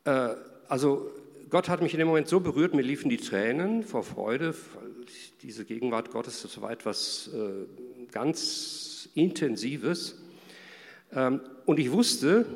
[0.08, 0.36] Äh,
[0.68, 1.10] also
[1.50, 4.54] Gott hat mich in dem Moment so berührt, mir liefen die Tränen vor Freude.
[5.42, 10.16] Diese Gegenwart Gottes ist so etwas äh, ganz Intensives.
[11.12, 12.46] Ähm, und ich wusste,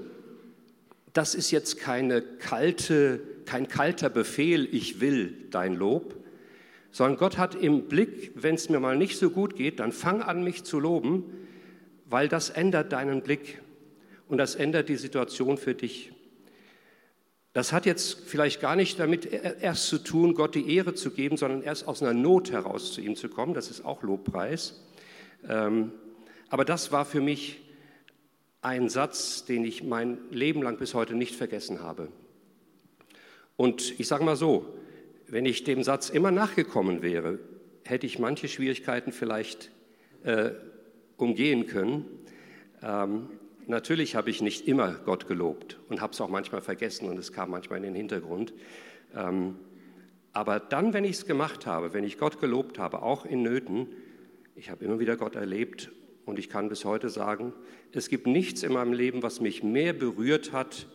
[1.12, 6.16] das ist jetzt keine kalte, kein kalter Befehl, ich will dein Lob,
[6.90, 10.22] sondern Gott hat im Blick, wenn es mir mal nicht so gut geht, dann fang
[10.22, 11.24] an, mich zu loben,
[12.06, 13.60] weil das ändert deinen Blick
[14.28, 16.11] und das ändert die Situation für dich.
[17.52, 21.36] Das hat jetzt vielleicht gar nicht damit erst zu tun, Gott die Ehre zu geben,
[21.36, 23.52] sondern erst aus einer Not heraus zu ihm zu kommen.
[23.52, 24.80] Das ist auch Lobpreis.
[25.46, 25.92] Ähm,
[26.48, 27.60] aber das war für mich
[28.62, 32.08] ein Satz, den ich mein Leben lang bis heute nicht vergessen habe.
[33.56, 34.66] Und ich sage mal so,
[35.26, 37.38] wenn ich dem Satz immer nachgekommen wäre,
[37.84, 39.70] hätte ich manche Schwierigkeiten vielleicht
[40.24, 40.52] äh,
[41.16, 42.06] umgehen können.
[42.82, 43.28] Ähm,
[43.66, 47.32] natürlich habe ich nicht immer Gott gelobt und habe es auch manchmal vergessen und es
[47.32, 48.52] kam manchmal in den Hintergrund.
[49.14, 49.56] Ähm,
[50.32, 53.88] aber dann, wenn ich es gemacht habe, wenn ich Gott gelobt habe, auch in Nöten,
[54.54, 55.90] ich habe immer wieder Gott erlebt
[56.24, 57.52] und ich kann bis heute sagen,
[57.92, 60.86] es gibt nichts in meinem Leben, was mich mehr berührt hat,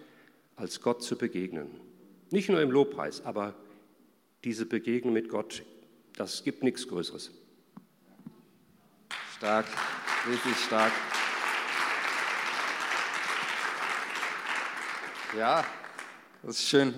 [0.55, 1.67] als Gott zu begegnen.
[2.31, 3.53] Nicht nur im Lobpreis, aber
[4.43, 5.63] diese Begegnung mit Gott,
[6.15, 7.31] das gibt nichts Größeres.
[9.37, 9.65] Stark,
[10.27, 10.91] richtig stark.
[15.35, 15.65] Ja,
[16.41, 16.93] das ist schön.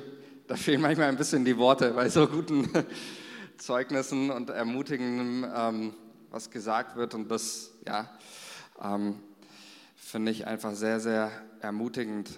[0.48, 2.70] Da fehlen manchmal ein bisschen die Worte bei so guten
[3.58, 5.96] Zeugnissen und ermutigendem, ähm,
[6.30, 7.16] was gesagt wird.
[7.16, 8.08] Und das, ja,
[8.82, 9.20] ähm,
[9.96, 12.30] finde ich einfach sehr, sehr ermutigend.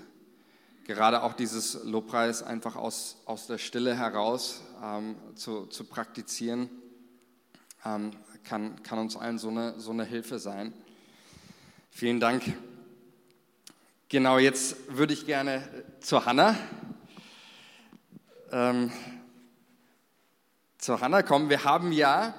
[0.86, 6.69] Gerade auch dieses Lobpreis einfach aus, aus der Stille heraus ähm, zu, zu praktizieren,
[7.86, 8.12] ähm,
[8.45, 10.73] kann, kann uns allen so eine, so eine Hilfe sein.
[11.91, 12.43] Vielen Dank.
[14.12, 15.63] Genau, jetzt würde ich gerne
[16.02, 16.58] zur Hanna.
[18.52, 18.91] Ähm,
[20.78, 21.50] zur Hanna kommen.
[21.50, 22.34] Wir haben ja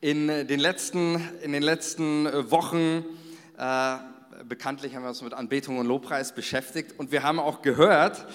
[0.00, 3.04] in den letzten, in den letzten Wochen
[3.58, 3.98] äh,
[4.44, 8.26] bekanntlich haben wir uns mit Anbetung und Lobpreis beschäftigt und wir haben auch gehört,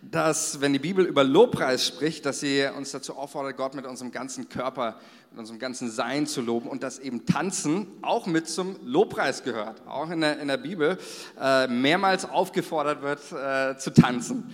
[0.00, 4.10] dass wenn die Bibel über Lobpreis spricht, dass sie uns dazu auffordert, Gott mit unserem
[4.10, 4.98] ganzen Körper,
[5.32, 9.80] mit unserem ganzen Sein zu loben und dass eben Tanzen auch mit zum Lobpreis gehört.
[9.86, 10.98] Auch in der, in der Bibel
[11.40, 14.52] äh, mehrmals aufgefordert wird äh, zu tanzen.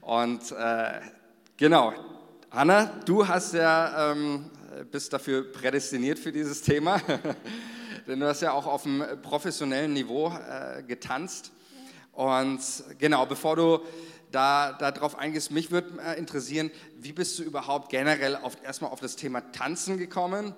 [0.00, 1.00] Und äh,
[1.56, 1.92] genau,
[2.48, 4.44] Hanna, du hast ja, ähm,
[4.92, 7.00] bist dafür prädestiniert für dieses Thema.
[8.06, 11.50] denn du hast ja auch auf einem professionellen Niveau äh, getanzt.
[12.12, 12.60] Und
[12.98, 13.80] genau, bevor du
[14.30, 19.00] da darauf eingehst, mich würde äh, interessieren, wie bist du überhaupt generell auf, erstmal auf
[19.00, 20.54] das Thema Tanzen gekommen?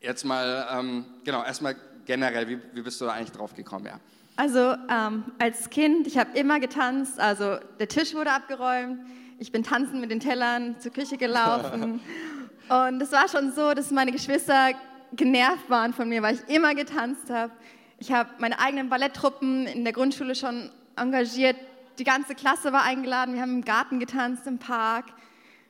[0.00, 3.86] Jetzt mal, ähm, genau, erstmal generell, wie, wie bist du da eigentlich drauf gekommen?
[3.86, 4.00] Ja.
[4.36, 9.00] Also ähm, als Kind, ich habe immer getanzt, also der Tisch wurde abgeräumt,
[9.38, 12.00] ich bin tanzend mit den Tellern zur Küche gelaufen
[12.68, 14.70] und es war schon so, dass meine Geschwister
[15.12, 17.52] genervt waren von mir, weil ich immer getanzt habe.
[17.98, 21.56] Ich habe meine eigenen Balletttruppen in der Grundschule schon engagiert,
[21.98, 25.06] die ganze Klasse war eingeladen, wir haben im Garten getanzt, im Park,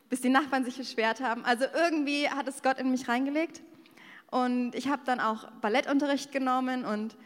[0.09, 1.45] bis die Nachbarn sich beschwert haben.
[1.45, 3.63] Also irgendwie hat es Gott in mich reingelegt
[4.31, 7.17] und ich habe dann auch Ballettunterricht genommen und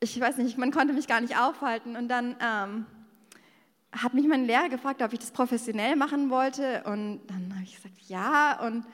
[0.00, 1.96] ich weiß nicht, man konnte mich gar nicht aufhalten.
[1.96, 2.86] Und dann ähm,
[3.92, 6.82] hat mich mein Lehrer gefragt, ob ich das professionell machen wollte.
[6.84, 8.60] Und dann habe ich gesagt, ja.
[8.64, 8.84] Und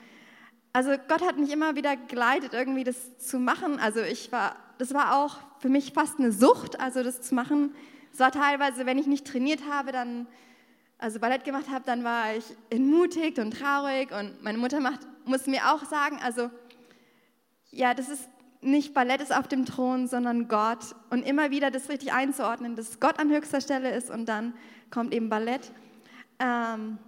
[0.73, 3.79] also Gott hat mich immer wieder geleitet, irgendwie das zu machen.
[3.81, 7.75] Also ich war, das war auch für mich fast eine Sucht, also das zu machen.
[8.12, 10.27] Es war teilweise, wenn ich nicht trainiert habe, dann,
[10.98, 14.12] also Ballett gemacht habe, dann war ich entmutigt und traurig.
[14.12, 16.51] Und meine Mutter macht, muss mir auch sagen, also
[17.70, 18.29] ja, das ist
[18.61, 20.94] nicht Ballett ist auf dem Thron, sondern Gott.
[21.11, 24.55] Und immer wieder das richtig einzuordnen, dass Gott an höchster Stelle ist und dann
[24.90, 25.72] kommt eben Ballett.
[26.38, 26.98] Ähm,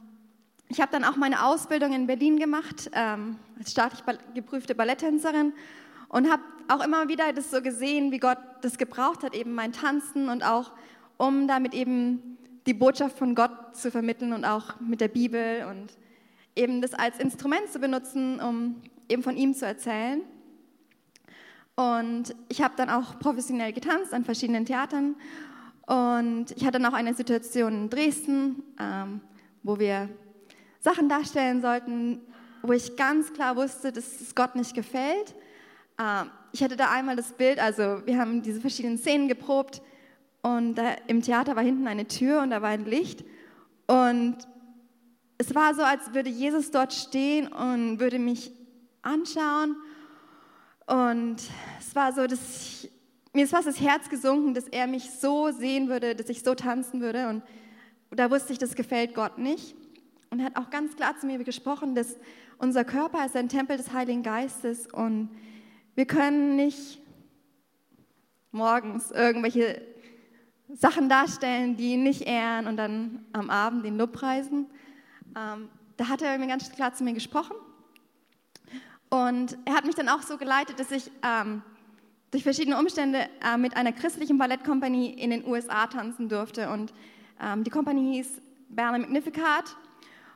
[0.68, 4.02] ich habe dann auch meine Ausbildung in Berlin gemacht ähm, als staatlich
[4.34, 5.52] geprüfte Balletttänzerin
[6.08, 9.72] und habe auch immer wieder das so gesehen, wie Gott das gebraucht hat, eben mein
[9.72, 10.72] Tanzen und auch
[11.16, 15.88] um damit eben die Botschaft von Gott zu vermitteln und auch mit der Bibel und
[16.56, 20.22] eben das als Instrument zu benutzen, um eben von ihm zu erzählen.
[21.76, 25.16] Und ich habe dann auch professionell getanzt an verschiedenen Theatern.
[25.86, 29.20] Und ich hatte noch eine Situation in Dresden, ähm,
[29.62, 30.08] wo wir
[30.80, 32.20] Sachen darstellen sollten,
[32.62, 35.34] wo ich ganz klar wusste, dass es Gott nicht gefällt.
[36.00, 39.82] Ähm, ich hatte da einmal das Bild, also wir haben diese verschiedenen Szenen geprobt
[40.44, 43.24] und da, im Theater war hinten eine Tür und da war ein Licht.
[43.86, 44.36] Und
[45.38, 48.52] es war so, als würde Jesus dort stehen und würde mich
[49.02, 49.76] anschauen
[50.86, 51.36] und
[51.78, 52.90] es war so, dass ich,
[53.32, 56.54] mir ist fast das Herz gesunken, dass er mich so sehen würde, dass ich so
[56.54, 57.28] tanzen würde.
[57.28, 57.42] Und
[58.10, 59.74] da wusste ich, das gefällt Gott nicht.
[60.30, 62.16] Und er hat auch ganz klar zu mir gesprochen, dass
[62.58, 65.30] unser Körper ist ein Tempel des Heiligen Geistes und
[65.94, 67.00] wir können nicht
[68.52, 69.80] morgens irgendwelche
[70.74, 74.66] Sachen darstellen, die ihn nicht ehren und dann am Abend den Lobpreisen.
[75.36, 77.54] Ähm, da hat er mir ganz klar zu mir gesprochen
[79.14, 81.62] und er hat mich dann auch so geleitet, dass ich ähm,
[82.32, 86.68] durch verschiedene Umstände äh, mit einer christlichen Ballettkompanie in den USA tanzen durfte.
[86.68, 86.92] Und
[87.40, 89.76] ähm, die Kompanie hieß Berlin Magnificat.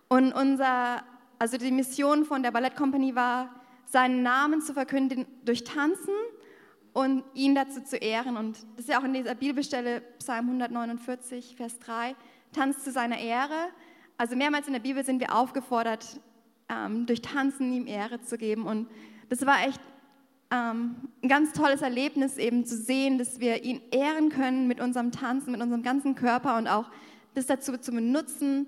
[0.07, 1.03] Und unser,
[1.41, 3.51] also die Mission von der Ballettkompanie war,
[3.85, 6.15] seinen Namen zu verkünden durch Tanzen
[6.93, 8.37] und ihn dazu zu ehren.
[8.37, 12.15] Und das ist ja auch in dieser Bibelstelle, Psalm 149, Vers 3,
[12.53, 13.69] tanzt zu seiner Ehre.
[14.17, 16.21] Also mehrmals in der Bibel sind wir aufgefordert,
[16.69, 18.67] ähm, durch Tanzen ihm Ehre zu geben.
[18.67, 18.89] Und
[19.29, 19.81] das war echt
[20.51, 25.13] ähm, ein ganz tolles Erlebnis, eben zu sehen, dass wir ihn ehren können mit unserem
[25.13, 26.91] Tanzen, mit unserem ganzen Körper und auch
[27.35, 28.67] das dazu zu benutzen,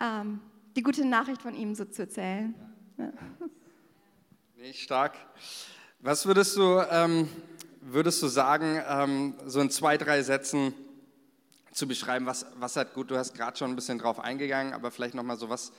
[0.00, 0.40] ähm,
[0.76, 2.54] die gute Nachricht von ihm so zu erzählen.
[2.98, 3.12] Ja.
[4.56, 5.16] Nee, stark.
[6.00, 7.28] Was würdest du, ähm,
[7.82, 10.74] würdest du sagen, ähm, so in zwei, drei Sätzen
[11.72, 14.90] zu beschreiben, was, was hat gut, du hast gerade schon ein bisschen drauf eingegangen, aber
[14.90, 15.72] vielleicht nochmal so, was,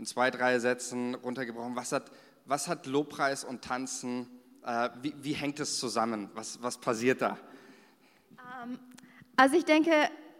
[0.00, 1.76] in zwei, drei Sätzen runtergebrochen.
[1.76, 2.10] Was hat,
[2.46, 4.26] was hat Lobpreis und Tanzen,
[4.64, 6.30] äh, wie, wie, hängt es zusammen?
[6.34, 7.36] Was, was passiert da?
[8.62, 8.78] Ähm,
[9.36, 9.92] also ich denke,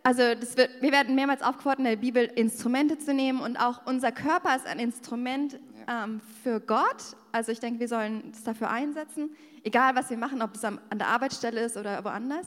[0.03, 4.13] also wird, wir werden mehrmals aufgefordert, in der Bibel Instrumente zu nehmen und auch unser
[4.13, 5.61] Körper ist ein Instrument.
[5.91, 7.17] Ähm, für Gott.
[7.33, 9.31] Also ich denke, wir sollen es dafür einsetzen,
[9.65, 12.47] egal was wir machen, ob es an der Arbeitsstelle ist oder woanders.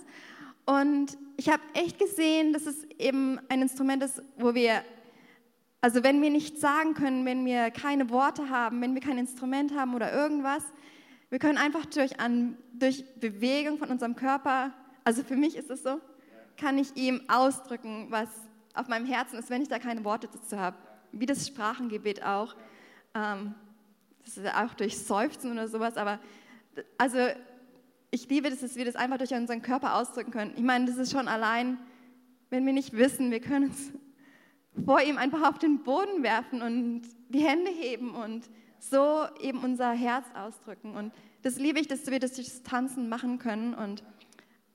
[0.65, 4.81] Und ich habe echt gesehen, dass es eben ein Instrument ist, wo wir
[5.83, 9.75] also wenn wir nichts sagen können, wenn wir keine Worte haben, wenn wir kein Instrument
[9.75, 10.63] haben oder irgendwas,
[11.29, 14.71] wir können einfach durch, an, durch Bewegung von unserem Körper,
[15.03, 15.99] also für mich ist es so,
[16.55, 18.29] kann ich ihm ausdrücken, was
[18.73, 20.77] auf meinem Herzen ist, wenn ich da keine Worte dazu habe.
[21.11, 22.55] Wie das Sprachengebet auch.
[23.13, 23.55] Ähm,
[24.23, 26.19] das ist auch durch Seufzen oder sowas, aber
[26.97, 27.17] also
[28.11, 30.53] ich liebe das, dass wir das einfach durch unseren Körper ausdrücken können.
[30.55, 31.77] Ich meine, das ist schon allein,
[32.49, 33.91] wenn wir nicht wissen, wir können uns
[34.85, 38.49] vor ihm einfach auf den Boden werfen und die Hände heben und
[38.79, 40.95] so eben unser Herz ausdrücken.
[40.95, 44.03] Und das liebe ich, dass wir das durch das Tanzen machen können und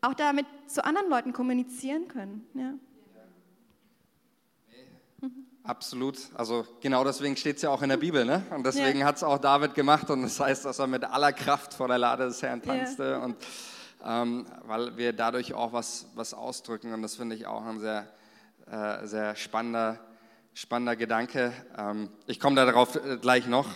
[0.00, 2.46] auch damit zu anderen Leuten kommunizieren können.
[2.54, 2.74] Ja.
[5.68, 6.16] Absolut.
[6.34, 8.24] Also genau deswegen steht es ja auch in der Bibel.
[8.24, 8.42] Ne?
[8.50, 9.06] Und deswegen ja.
[9.06, 10.10] hat es auch David gemacht.
[10.10, 13.10] Und das heißt, dass er mit aller Kraft vor der Lade des Herrn tanzte.
[13.10, 13.18] Ja.
[13.18, 13.36] Und
[14.04, 16.92] ähm, weil wir dadurch auch was, was ausdrücken.
[16.92, 18.08] Und das finde ich auch ein sehr
[18.70, 19.98] äh, sehr spannender,
[20.52, 21.52] spannender Gedanke.
[21.76, 23.68] Ähm, ich komme darauf äh, gleich noch.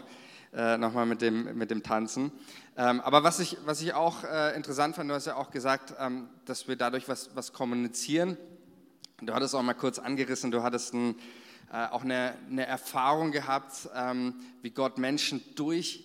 [0.54, 2.30] äh, nochmal mit dem, mit dem Tanzen.
[2.76, 5.94] Ähm, aber was ich, was ich auch äh, interessant fand, du hast ja auch gesagt,
[5.98, 8.36] ähm, dass wir dadurch was, was kommunizieren.
[9.20, 11.14] Du hattest auch mal kurz angerissen, du hattest ein,
[11.76, 16.04] auch eine, eine, Erfahrung gehabt, ähm, wie Gott Menschen durch,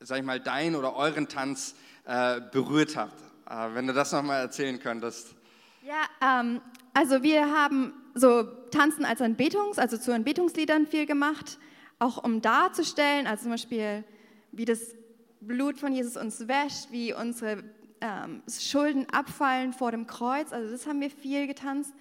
[0.00, 1.74] sag ich mal, deinen oder euren Tanz
[2.04, 3.12] äh, berührt hat.
[3.48, 5.34] Äh, wenn du das nochmal erzählen könntest.
[5.82, 6.60] Ja, ähm,
[6.94, 11.58] also wir haben so Tanzen als Anbetungs-, also zu Anbetungsliedern viel gemacht,
[11.98, 14.04] auch um darzustellen, also zum Beispiel,
[14.52, 14.94] wie das
[15.40, 17.62] Blut von Jesus uns wäscht, wie unsere
[18.00, 20.52] ähm, Schulden abfallen vor dem Kreuz.
[20.52, 21.94] Also das haben wir viel getanzt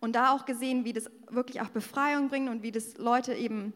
[0.00, 3.72] und da auch gesehen, wie das wirklich auch Befreiung bringt und wie das Leute eben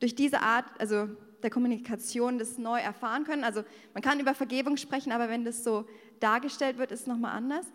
[0.00, 1.08] durch diese Art, also
[1.42, 3.44] der Kommunikation, das neu erfahren können.
[3.44, 5.86] Also man kann über Vergebung sprechen, aber wenn das so
[6.20, 7.66] dargestellt wird, ist es nochmal anders.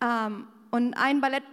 [0.00, 1.44] Ähm, und ein Ballett,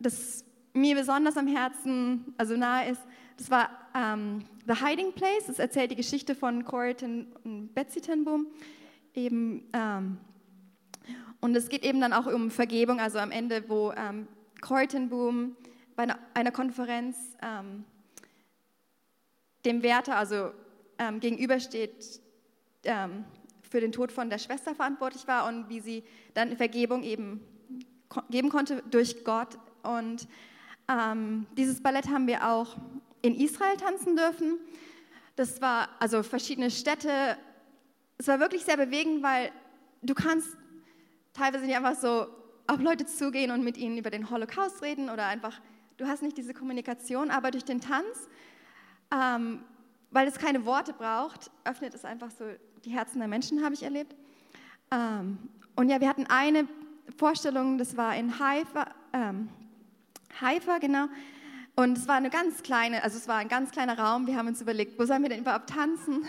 [0.00, 3.02] das mir besonders am Herzen, also nahe ist,
[3.36, 5.46] das war ähm, The Hiding Place.
[5.46, 6.96] Das erzählt die Geschichte von Corey
[7.44, 8.46] und Betsy Ten Boom.
[9.14, 10.18] Eben, ähm,
[11.40, 13.92] und es geht eben dann auch um Vergebung, also am Ende, wo
[14.58, 15.56] ähm, Corey Ten Boom
[15.96, 17.84] bei einer, einer Konferenz ähm,
[19.64, 20.52] dem Wärter, also
[20.98, 22.20] ähm, gegenübersteht,
[22.84, 23.24] ähm,
[23.68, 27.40] für den Tod von der Schwester verantwortlich war und wie sie dann Vergebung eben
[28.30, 29.58] geben konnte durch Gott.
[29.82, 30.26] Und
[30.88, 32.76] ähm, dieses Ballett haben wir auch
[33.20, 34.58] in Israel tanzen dürfen.
[35.36, 37.36] Das war also verschiedene Städte.
[38.16, 39.50] Es war wirklich sehr bewegend, weil
[40.02, 40.56] du kannst
[41.34, 42.26] teilweise nicht einfach so
[42.68, 45.58] auf Leute zugehen und mit ihnen über den Holocaust reden oder einfach,
[45.96, 48.28] du hast nicht diese Kommunikation, aber durch den Tanz,
[49.10, 49.64] ähm,
[50.10, 52.44] weil es keine Worte braucht, öffnet es einfach so
[52.84, 54.14] die Herzen der Menschen, habe ich erlebt.
[54.90, 55.38] Ähm,
[55.76, 56.68] und ja, wir hatten eine
[57.16, 59.48] Vorstellung, das war in Haifa, ähm,
[60.40, 61.06] Haifa, genau.
[61.74, 64.26] Und es war eine ganz kleine, also es war ein ganz kleiner Raum.
[64.26, 66.24] Wir haben uns überlegt, wo sollen wir denn überhaupt tanzen?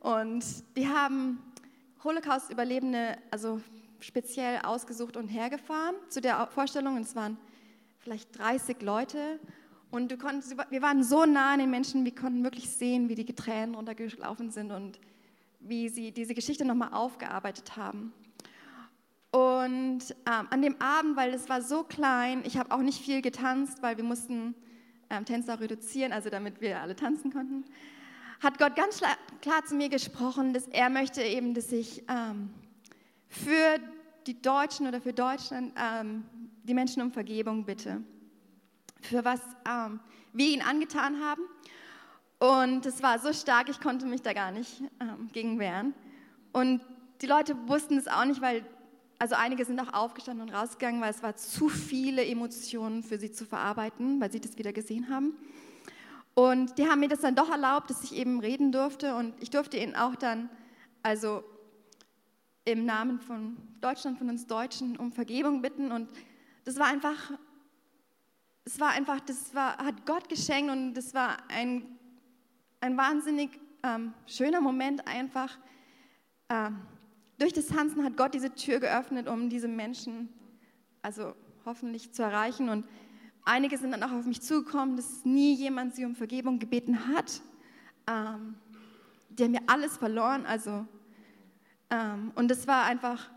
[0.00, 1.38] Und wir haben
[2.02, 3.60] Holocaust-Überlebende, also
[4.00, 6.96] speziell ausgesucht und hergefahren zu der Vorstellung.
[6.96, 7.36] Und es waren
[7.98, 9.40] vielleicht 30 Leute.
[9.90, 13.14] Und du konntest, wir waren so nah an den Menschen, wir konnten wirklich sehen, wie
[13.14, 14.98] die Tränen runtergelaufen sind und
[15.60, 18.12] wie sie diese Geschichte nochmal aufgearbeitet haben.
[19.30, 23.22] Und ähm, an dem Abend, weil es war so klein, ich habe auch nicht viel
[23.22, 24.54] getanzt, weil wir mussten
[25.10, 27.64] ähm, Tänzer reduzieren, also damit wir alle tanzen konnten,
[28.40, 29.00] hat Gott ganz
[29.40, 32.50] klar zu mir gesprochen, dass er möchte eben, dass ich ähm,
[33.28, 33.78] für
[34.26, 36.24] die Deutschen oder für Deutschland ähm,
[36.64, 38.02] die Menschen um Vergebung bitte,
[39.00, 40.00] für was ähm,
[40.32, 41.42] wir ihnen angetan haben.
[42.38, 45.94] Und es war so stark, ich konnte mich da gar nicht ähm, gegen wehren.
[46.52, 46.80] Und
[47.22, 48.64] die Leute wussten es auch nicht, weil
[49.18, 53.32] also einige sind auch aufgestanden und rausgegangen, weil es war zu viele Emotionen für sie
[53.32, 55.34] zu verarbeiten, weil sie das wieder gesehen haben.
[56.34, 59.48] Und die haben mir das dann doch erlaubt, dass ich eben reden durfte und ich
[59.48, 60.50] durfte ihnen auch dann,
[61.02, 61.42] also
[62.66, 66.08] im Namen von Deutschland, von uns Deutschen, um Vergebung bitten und
[66.64, 67.32] das war einfach,
[68.64, 71.86] es war einfach, das war, hat Gott geschenkt und das war ein,
[72.80, 73.50] ein wahnsinnig
[73.84, 75.56] ähm, schöner Moment einfach.
[76.48, 76.78] Ähm,
[77.38, 80.28] durch das Tanzen hat Gott diese Tür geöffnet, um diese Menschen,
[81.02, 82.68] also hoffentlich zu erreichen.
[82.68, 82.84] Und
[83.44, 87.42] einige sind dann auch auf mich zugekommen, dass nie jemand sie um Vergebung gebeten hat.
[88.08, 88.56] Ähm,
[89.28, 90.46] die haben mir alles verloren.
[90.46, 90.86] Also,
[92.34, 93.30] und es war einfach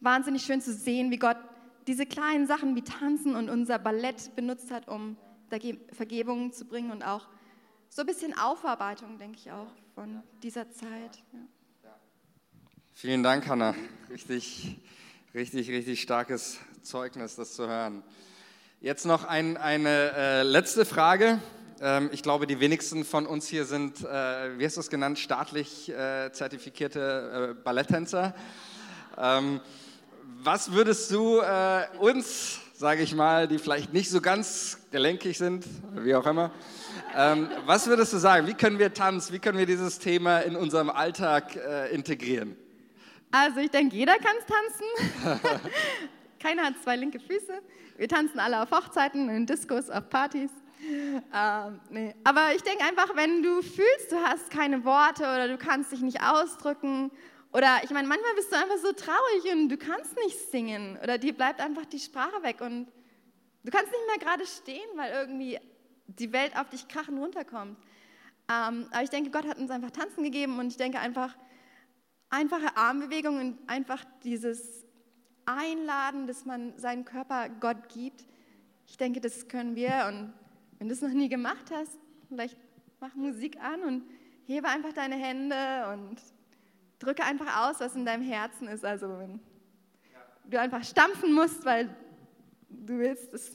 [0.00, 1.38] wahnsinnig schön zu sehen, wie Gott
[1.86, 5.16] diese kleinen Sachen wie Tanzen und unser Ballett benutzt hat, um
[5.92, 7.28] Vergebung zu bringen und auch
[7.88, 11.22] so ein bisschen Aufarbeitung, denke ich auch, von dieser Zeit.
[11.32, 11.96] Ja.
[12.94, 13.74] Vielen Dank, Hanna.
[14.10, 14.78] Richtig,
[15.34, 18.02] richtig, richtig starkes Zeugnis, das zu hören.
[18.80, 21.40] Jetzt noch ein, eine äh, letzte Frage.
[21.80, 25.18] Ähm, ich glaube, die wenigsten von uns hier sind, äh, wie hast du es genannt,
[25.18, 28.34] staatlich äh, zertifizierte äh, Balletttänzer.
[29.18, 29.60] Ähm,
[30.42, 31.40] was würdest du
[31.98, 36.52] uns, sage ich mal, die vielleicht nicht so ganz gelenkig sind, wie auch immer,
[37.16, 38.46] ähm, was würdest du sagen?
[38.46, 41.58] Wie können wir Tanz, wie können wir dieses Thema in unserem Alltag
[41.90, 42.56] integrieren?
[43.32, 45.50] Also ich denke, jeder kann tanzen.
[46.38, 47.60] Keiner hat zwei linke Füße.
[47.96, 50.50] Wir tanzen alle auf Hochzeiten, in Diskos, auf Partys.
[51.34, 52.14] Ähm, nee.
[52.24, 56.00] Aber ich denke einfach, wenn du fühlst, du hast keine Worte oder du kannst dich
[56.00, 57.10] nicht ausdrücken
[57.52, 61.18] oder ich meine, manchmal bist du einfach so traurig und du kannst nicht singen oder
[61.18, 62.86] dir bleibt einfach die Sprache weg und
[63.64, 65.58] du kannst nicht mehr gerade stehen, weil irgendwie
[66.06, 67.78] die Welt auf dich krachen runterkommt.
[68.48, 71.36] Ähm, aber ich denke, Gott hat uns einfach Tanzen gegeben und ich denke einfach,
[72.30, 74.84] einfache Armbewegungen und einfach dieses
[75.46, 78.26] Einladen, dass man seinen Körper Gott gibt.
[78.86, 80.32] Ich denke, das können wir und
[80.78, 81.98] wenn du es noch nie gemacht hast,
[82.28, 82.56] vielleicht
[83.00, 84.04] mach Musik an und
[84.46, 85.56] hebe einfach deine Hände
[85.92, 86.16] und
[86.98, 88.84] drücke einfach aus, was in deinem Herzen ist.
[88.84, 89.40] Also wenn
[90.44, 91.94] du einfach stampfen musst, weil
[92.68, 93.52] du willst, dass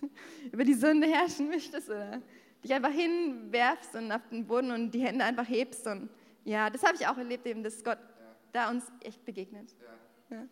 [0.52, 2.20] über die Sünde herrschen möchtest oder
[2.62, 5.86] dich einfach hinwerfst und auf den Boden und die Hände einfach hebst.
[5.86, 6.08] Und
[6.44, 7.98] ja, das habe ich auch erlebt, eben, dass Gott
[8.52, 9.74] da uns echt begegnet.
[10.30, 10.46] Ja.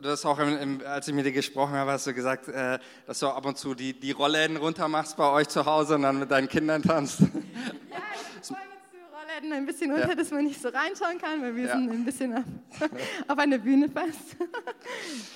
[0.00, 2.78] Du hast auch, im, im, als ich mit dir gesprochen habe, hast du gesagt, äh,
[3.04, 6.02] dass du ab und zu die, die Rollläden runter machst bei euch zu Hause und
[6.02, 7.18] dann mit deinen Kindern tanzt.
[7.20, 10.14] Ja, ich freue mich zu Rollläden ein bisschen runter, ja.
[10.14, 11.72] dass man nicht so reinschauen kann, weil wir ja.
[11.72, 12.44] sind ein bisschen auf,
[13.28, 14.36] auf einer Bühne fast.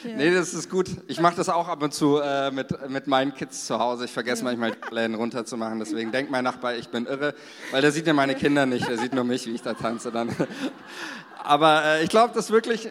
[0.04, 0.16] ja.
[0.16, 0.90] Nee, das ist gut.
[1.08, 4.04] Ich mache das auch ab und zu äh, mit, mit meinen Kids zu Hause.
[4.04, 5.80] Ich vergesse manchmal, die Rollläden runterzumachen.
[5.80, 7.34] Deswegen denkt mein Nachbar, ich bin irre,
[7.72, 8.88] weil der sieht ja meine Kinder nicht.
[8.88, 10.28] Der sieht nur mich, wie ich da tanze dann.
[11.42, 12.90] Aber äh, ich glaube, das wirklich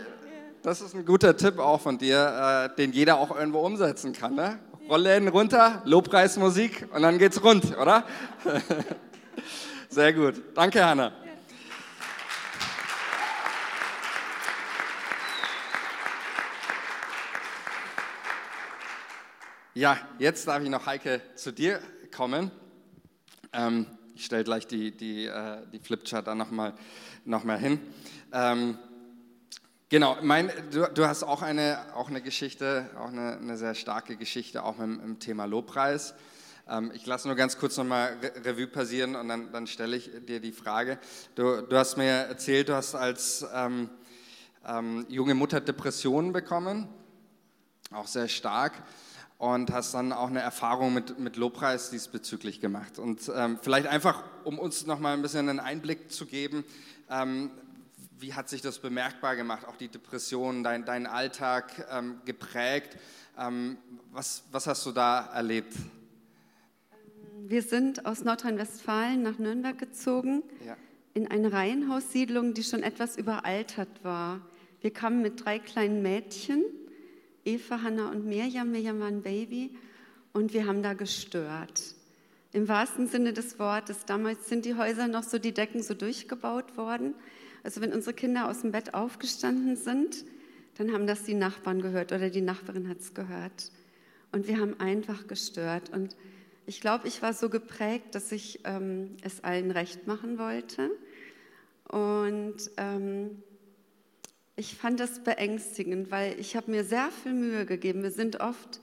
[0.65, 4.33] das ist ein guter Tipp auch von dir, äh, den jeder auch irgendwo umsetzen kann.
[4.33, 4.57] Ne?
[4.89, 8.03] Rollläden runter, Lobpreismusik und dann geht's rund, oder?
[9.89, 10.41] Sehr gut.
[10.55, 11.11] Danke, Hanna.
[19.75, 21.79] Ja, jetzt darf ich noch, Heike, zu dir
[22.15, 22.49] kommen.
[23.53, 23.85] Ähm,
[24.15, 26.73] ich stelle gleich die, die, äh, die Flipchart dann nochmal
[27.23, 27.79] noch mal hin.
[28.33, 28.79] Ähm,
[29.95, 34.17] Genau, mein, du, du, hast auch eine, auch eine Geschichte, auch eine, eine sehr starke
[34.17, 36.15] Geschichte, auch mit dem Thema Lobpreis.
[36.67, 40.41] Ähm, ich lasse nur ganz kurz nochmal Revue passieren und dann, dann stelle ich dir
[40.41, 40.99] die Frage.
[41.35, 43.89] Du, du, hast mir erzählt, du hast als ähm,
[44.67, 46.89] ähm, junge Mutter Depressionen bekommen,
[47.93, 48.73] auch sehr stark,
[49.37, 52.99] und hast dann auch eine Erfahrung mit, mit Lobpreis diesbezüglich gemacht.
[52.99, 56.65] Und ähm, vielleicht einfach, um uns nochmal ein bisschen einen Einblick zu geben,
[57.09, 57.49] ähm,
[58.19, 62.97] wie hat sich das bemerkbar gemacht, auch die Depression, dein, dein Alltag ähm, geprägt?
[63.37, 63.77] Ähm,
[64.11, 65.73] was, was hast du da erlebt?
[67.47, 70.77] Wir sind aus Nordrhein-Westfalen nach Nürnberg gezogen, ja.
[71.13, 74.41] in eine Reihenhaussiedlung, die schon etwas überaltert war.
[74.81, 76.63] Wir kamen mit drei kleinen Mädchen,
[77.43, 78.71] Eva, Hanna und Mirjam.
[78.71, 79.77] Mirjam war ein Baby
[80.33, 81.81] und wir haben da gestört.
[82.51, 84.05] Im wahrsten Sinne des Wortes.
[84.05, 87.13] Damals sind die Häuser noch so, die Decken so durchgebaut worden.
[87.65, 90.23] Also wenn unsere Kinder aus dem Bett aufgestanden sind,
[90.77, 93.71] dann haben das die Nachbarn gehört oder die Nachbarin hat es gehört.
[94.31, 95.89] Und wir haben einfach gestört.
[95.89, 96.15] Und
[96.67, 100.91] ich glaube, ich war so geprägt, dass ich ähm, es allen recht machen wollte.
[101.87, 103.41] Und ähm,
[104.55, 108.03] ich fand das beängstigend, weil ich habe mir sehr viel Mühe gegeben.
[108.03, 108.79] Wir sind oft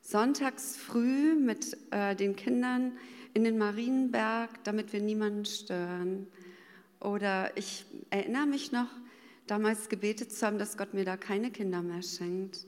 [0.00, 2.98] sonntags früh mit äh, den Kindern
[3.32, 6.26] in den Marienberg, damit wir niemanden stören.
[7.04, 8.88] Oder ich erinnere mich noch,
[9.46, 12.64] damals gebetet zu haben, dass Gott mir da keine Kinder mehr schenkt.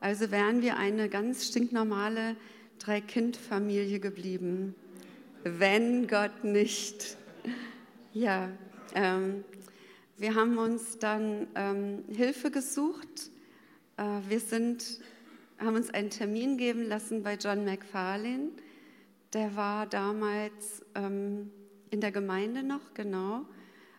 [0.00, 2.36] Also wären wir eine ganz stinknormale
[2.78, 4.74] Drei-Kind-Familie geblieben,
[5.44, 7.16] wenn Gott nicht.
[8.16, 8.48] Ja,
[8.94, 9.42] ähm,
[10.18, 13.32] wir haben uns dann ähm, Hilfe gesucht.
[13.96, 15.00] Äh, wir sind,
[15.58, 18.50] haben uns einen Termin geben lassen bei John McFarlane.
[19.32, 21.50] Der war damals ähm,
[21.90, 23.46] in der Gemeinde noch, genau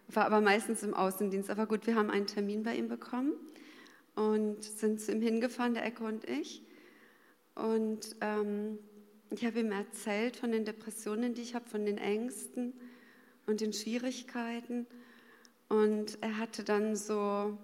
[0.07, 1.49] war aber meistens im Außendienst.
[1.49, 3.33] Aber gut, wir haben einen Termin bei ihm bekommen
[4.15, 6.63] und sind zu ihm hingefahren, der Ecke und ich.
[7.55, 8.79] Und ähm,
[9.29, 12.73] ich habe ihm erzählt von den Depressionen, die ich habe, von den Ängsten
[13.45, 14.85] und den Schwierigkeiten.
[15.67, 17.57] Und er hatte dann so,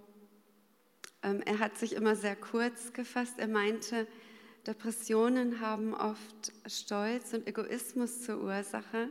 [1.23, 3.35] ähm, er hat sich immer sehr kurz gefasst.
[3.37, 4.07] Er meinte,
[4.65, 9.09] Depressionen haben oft Stolz und Egoismus zur Ursache,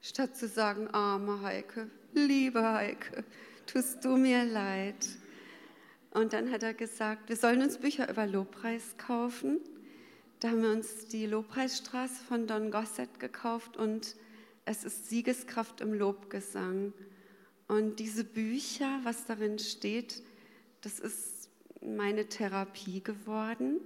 [0.00, 3.24] statt zu sagen, arme Heike, liebe Heike,
[3.66, 5.08] tust du mir leid.
[6.10, 9.60] Und dann hat er gesagt, wir sollen uns Bücher über Lobpreis kaufen.
[10.40, 14.16] Da haben wir uns die Lobpreisstraße von Don Gossett gekauft und
[14.64, 16.92] es ist Siegeskraft im Lobgesang.
[17.68, 20.22] Und diese Bücher, was darin steht,
[20.82, 21.48] das ist
[21.80, 23.80] meine Therapie geworden.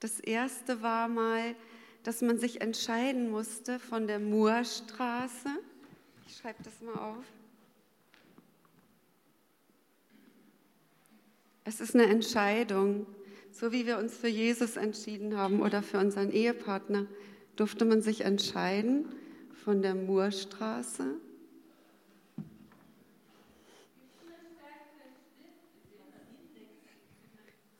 [0.00, 1.54] Das erste war mal,
[2.02, 5.50] dass man sich entscheiden musste von der Moorstraße
[6.26, 7.24] ich schreibe das mal auf.
[11.64, 13.06] Es ist eine Entscheidung.
[13.52, 17.06] So wie wir uns für Jesus entschieden haben oder für unseren Ehepartner,
[17.56, 19.06] durfte man sich entscheiden
[19.64, 21.16] von der Moorstraße.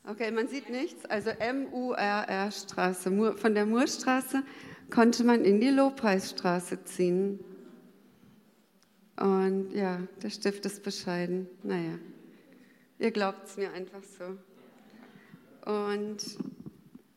[0.09, 1.05] Okay, man sieht nichts.
[1.05, 3.35] Also M-U-R-R-Straße.
[3.37, 4.43] Von der Moorstraße
[4.89, 7.41] konnte man in die Lobpreisstraße ziehen.
[9.19, 11.49] Und ja, der Stift ist bescheiden.
[11.63, 11.99] Naja,
[12.99, 14.37] ihr glaubt es mir einfach so.
[15.71, 16.19] Und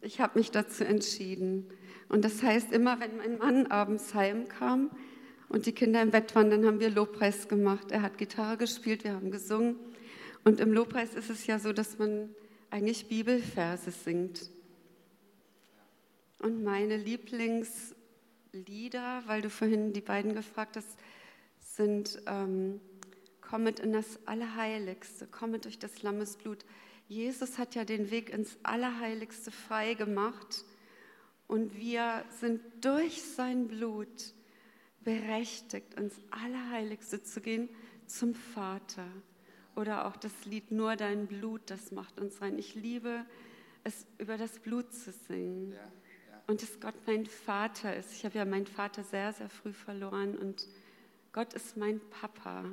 [0.01, 1.67] ich habe mich dazu entschieden.
[2.07, 4.89] Und das heißt, immer wenn mein Mann abends heimkam
[5.49, 7.91] und die Kinder im Bett waren, dann haben wir Lobpreis gemacht.
[7.91, 9.75] Er hat Gitarre gespielt, wir haben gesungen.
[10.43, 12.29] Und im Lobpreis ist es ja so, dass man
[12.69, 14.49] eigentlich Bibelverse singt.
[16.41, 20.97] Und meine Lieblingslieder, weil du vorhin die beiden gefragt hast,
[21.79, 22.81] sind ähm,
[23.39, 26.65] Kommet in das Allerheiligste, kommet durch das Lammesblut.
[27.07, 30.65] Jesus hat ja den Weg ins Allerheiligste frei gemacht
[31.47, 34.35] und wir sind durch sein Blut
[35.03, 37.69] berechtigt, ins Allerheiligste zu gehen,
[38.05, 39.07] zum Vater.
[39.75, 42.59] Oder auch das Lied Nur dein Blut, das macht uns rein.
[42.59, 43.25] Ich liebe
[43.83, 45.71] es, über das Blut zu singen.
[45.71, 46.43] Ja, ja.
[46.45, 48.13] Und dass Gott mein Vater ist.
[48.13, 50.67] Ich habe ja meinen Vater sehr, sehr früh verloren und
[51.31, 52.65] Gott ist mein Papa.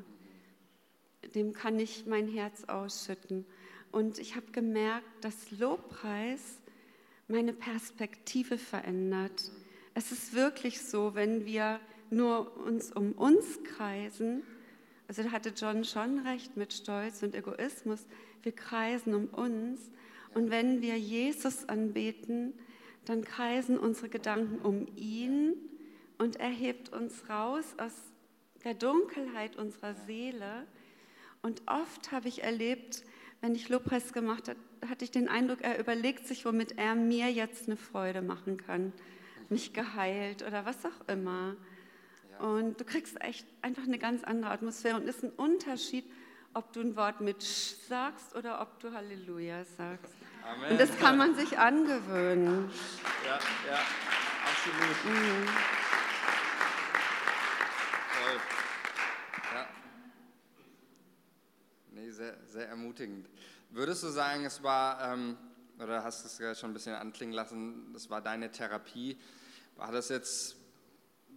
[1.35, 3.45] Dem kann ich mein Herz ausschütten.
[3.93, 6.61] Und ich habe gemerkt, dass Lobpreis
[7.29, 9.51] meine Perspektive verändert.
[9.95, 11.81] Es ist wirklich so, wenn wir
[12.11, 14.43] nur uns um uns kreisen,
[15.09, 18.07] also da hatte John schon recht mit Stolz und Egoismus,
[18.43, 19.81] wir kreisen um uns.
[20.35, 22.53] Und wenn wir Jesus anbeten,
[23.05, 25.55] dann kreisen unsere Gedanken um ihn
[26.19, 27.93] und er hebt uns raus aus
[28.67, 30.67] der Dunkelheit unserer Seele.
[31.41, 33.05] Und oft habe ich erlebt,
[33.41, 34.59] wenn ich Lobpreis gemacht habe,
[34.89, 38.93] hatte ich den Eindruck, er überlegt sich, womit er mir jetzt eine Freude machen kann.
[39.49, 41.57] Mich geheilt oder was auch immer.
[42.41, 44.97] Und du kriegst echt einfach eine ganz andere Atmosphäre.
[44.97, 46.05] Und es ist ein Unterschied,
[46.53, 50.13] ob du ein Wort mit Sch sagst oder ob du Halleluja sagst.
[50.43, 50.73] Amen.
[50.73, 52.69] Und das kann man sich angewöhnen.
[53.25, 53.39] Ja,
[53.71, 53.81] ja,
[54.45, 55.05] absolut.
[55.05, 55.47] Mhm.
[58.27, 58.41] Toll.
[59.55, 59.67] Ja.
[61.93, 63.29] Nee, sehr, sehr ermutigend.
[63.71, 65.37] Würdest du sagen, es war, ähm,
[65.79, 69.19] oder hast du es schon ein bisschen anklingen lassen, das war deine Therapie?
[69.77, 70.57] War das jetzt,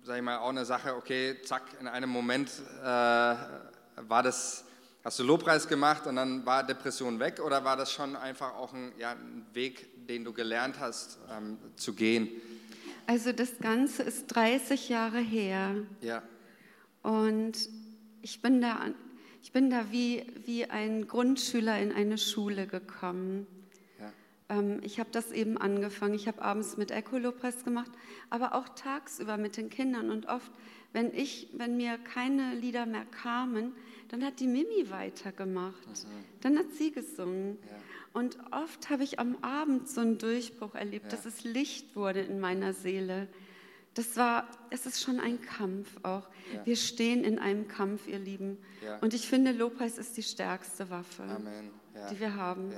[0.04, 2.50] sag ich mal, auch eine Sache, okay, zack, in einem Moment
[2.82, 4.64] äh, war das,
[5.04, 8.74] hast du Lobpreis gemacht und dann war Depression weg oder war das schon einfach auch
[8.74, 12.30] ein, ja, ein Weg, den du gelernt hast ähm, zu gehen?
[13.06, 15.76] Also das Ganze ist 30 Jahre her.
[16.00, 16.22] Ja.
[17.02, 17.58] Und
[18.22, 18.78] ich bin da
[19.42, 23.48] ich bin da wie, wie ein Grundschüler in eine Schule gekommen.
[24.00, 24.12] Ja.
[24.50, 26.14] Ähm, ich habe das eben angefangen.
[26.14, 27.92] Ich habe abends mit Echolopres gemacht,
[28.30, 30.10] aber auch tagsüber mit den Kindern.
[30.10, 30.52] Und oft,
[30.94, 33.74] wenn, ich, wenn mir keine Lieder mehr kamen,
[34.10, 35.88] dann hat die Mimi weitergemacht.
[35.88, 36.42] Mhm.
[36.42, 37.58] Dann hat sie gesungen.
[37.62, 38.20] Ja.
[38.20, 41.12] Und oft habe ich am Abend so einen Durchbruch erlebt, ja.
[41.12, 43.28] dass es Licht wurde in meiner Seele
[43.94, 46.28] das war, es ist schon ein Kampf auch.
[46.54, 46.66] Ja.
[46.66, 48.58] Wir stehen in einem Kampf, ihr Lieben.
[48.84, 48.98] Ja.
[49.00, 51.24] Und ich finde, Lobpreis ist die stärkste Waffe,
[51.96, 52.10] ja.
[52.10, 52.72] die wir haben.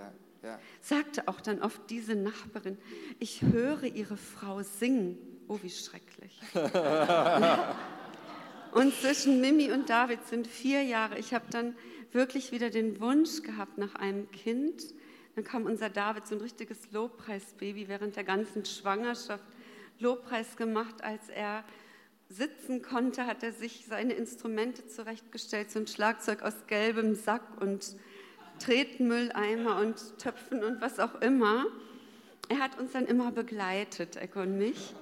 [0.82, 2.78] Sagte auch dann oft diese Nachbarin,
[3.20, 5.18] ich höre ihre Frau singen.
[5.48, 6.40] Oh, wie schrecklich.
[8.72, 11.20] und zwischen Mimi und David sind vier Jahre.
[11.20, 11.76] Ich habe dann
[12.12, 14.82] wirklich wieder den Wunsch gehabt nach einem Kind.
[15.36, 19.44] Dann kam unser David, so ein richtiges Lobpreisbaby während der ganzen Schwangerschaft
[20.02, 21.64] Lobpreis gemacht, als er
[22.30, 27.96] sitzen konnte, hat er sich seine Instrumente zurechtgestellt, so ein Schlagzeug aus gelbem Sack und
[28.60, 31.66] Tretmülleimer und Töpfen und was auch immer.
[32.50, 34.94] Er hat uns dann immer begleitet, Ecke und mich.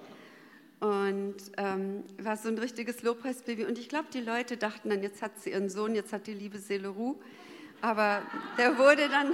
[0.80, 3.66] Und ähm, war so ein richtiges Lobpreisbaby.
[3.66, 6.34] Und ich glaube, die Leute dachten dann, jetzt hat sie ihren Sohn, jetzt hat die
[6.34, 7.16] liebe Seele Ruhe.
[7.82, 8.22] Aber
[8.58, 9.34] der wurde dann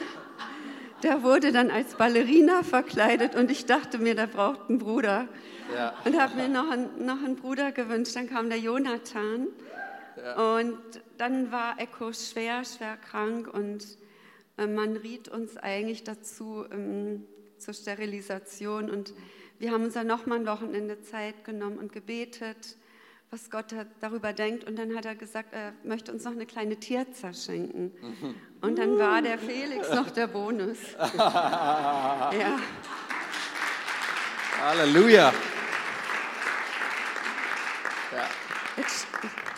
[1.06, 5.28] der wurde dann als Ballerina verkleidet und ich dachte mir, der braucht einen Bruder.
[5.74, 5.94] Ja.
[6.04, 8.16] Und habe mir noch einen, noch einen Bruder gewünscht.
[8.16, 9.48] Dann kam der Jonathan
[10.18, 10.58] ja.
[10.58, 10.78] und
[11.18, 13.86] dann war Echo schwer, schwer krank und
[14.58, 17.26] äh, man riet uns eigentlich dazu ähm,
[17.58, 19.14] zur Sterilisation und
[19.60, 22.78] wir haben uns dann nochmal ein Wochenende Zeit genommen und gebetet
[23.36, 23.66] was Gott
[24.00, 24.64] darüber denkt.
[24.64, 27.92] Und dann hat er gesagt, er möchte uns noch eine kleine Tierza schenken.
[28.62, 30.78] Und dann war der Felix noch der Bonus.
[31.18, 32.60] ja.
[34.62, 35.34] Halleluja.
[38.14, 38.30] Ja.
[38.78, 39.06] Jetzt,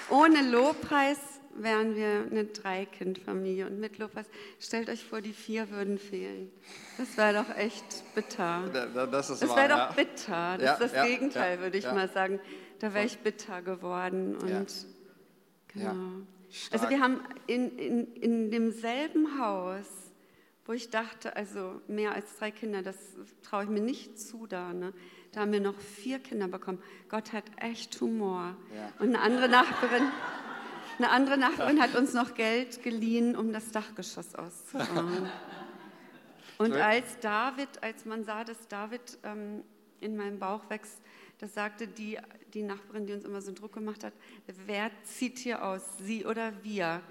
[0.09, 1.19] ohne Lobpreis
[1.53, 3.67] wären wir eine Dreikindfamilie.
[3.67, 4.25] Und mit Lobpreis,
[4.59, 6.51] stellt euch vor, die vier würden fehlen.
[6.97, 8.63] Das wäre doch echt bitter.
[9.11, 10.57] Das, das wäre doch bitter.
[10.57, 12.39] Das ja, ist das ja, Gegenteil, würde ich mal sagen
[12.79, 14.35] da wäre ich bitter geworden.
[14.35, 14.65] Und ja.
[15.67, 16.25] genau.
[16.71, 19.85] Also wir haben in, in, in demselben Haus,
[20.65, 22.95] wo ich dachte, also mehr als drei Kinder, das
[23.41, 24.73] traue ich mir nicht zu da.
[24.73, 24.93] Ne?
[25.31, 26.81] Da haben wir noch vier Kinder bekommen.
[27.09, 28.55] Gott hat echt Humor.
[28.75, 28.91] Ja.
[28.99, 30.03] Und eine andere Nachbarin,
[30.97, 35.29] eine andere Nachbarin hat uns noch Geld geliehen, um das Dachgeschoss auszubauen.
[36.57, 39.63] Und als David, als man sah, dass David ähm,
[39.99, 41.01] in meinem Bauch wächst,
[41.39, 42.17] da sagte die,
[42.53, 44.13] die Nachbarin, die uns immer so einen Druck gemacht hat,
[44.65, 47.01] wer zieht hier aus, Sie oder wir?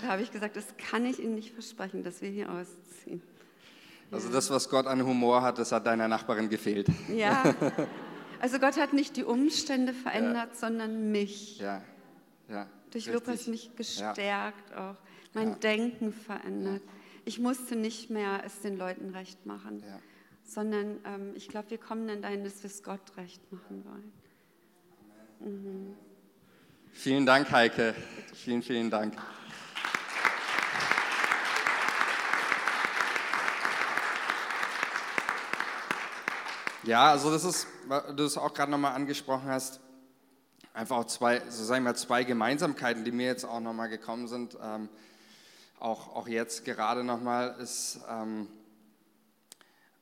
[0.00, 3.22] Da habe ich gesagt, das kann ich Ihnen nicht versprechen, dass wir hier ausziehen.
[4.10, 6.86] Also das, was Gott an Humor hat, das hat deiner Nachbarin gefehlt.
[7.08, 7.54] Ja,
[8.40, 10.58] also Gott hat nicht die Umstände verändert, ja.
[10.58, 11.58] sondern mich.
[11.58, 11.82] Ja,
[12.48, 12.68] ja.
[12.90, 14.92] Durch Lobpreis mich gestärkt ja.
[14.92, 14.96] auch,
[15.34, 15.54] mein ja.
[15.56, 16.82] Denken verändert.
[17.24, 19.82] Ich musste nicht mehr es den Leuten recht machen.
[19.84, 19.98] Ja
[20.44, 24.12] sondern ähm, ich glaube, wir kommen dann dahin, dass wir es Gott recht machen wollen.
[25.40, 25.96] Mhm.
[26.92, 27.94] Vielen Dank, Heike.
[28.34, 29.14] Vielen, vielen Dank.
[36.84, 39.80] Ja, also das ist, was du es auch gerade nochmal angesprochen hast,
[40.74, 44.58] einfach auch zwei, so sagen wir zwei Gemeinsamkeiten, die mir jetzt auch nochmal gekommen sind,
[44.62, 44.90] ähm,
[45.80, 48.48] auch, auch jetzt gerade nochmal, ist, ähm,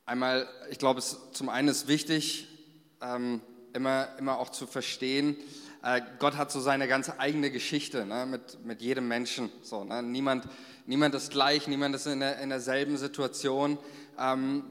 [0.05, 2.49] Einmal, ich glaube, es zum einen ist wichtig,
[3.01, 3.41] ähm,
[3.73, 5.37] immer, immer auch zu verstehen,
[5.85, 9.51] äh, Gott hat so seine ganz eigene Geschichte ne, mit, mit jedem Menschen.
[9.63, 10.03] So, ne?
[10.03, 10.49] niemand,
[10.87, 13.79] niemand ist gleich, niemand ist in, der, in derselben Situation.
[14.19, 14.65] Ähm,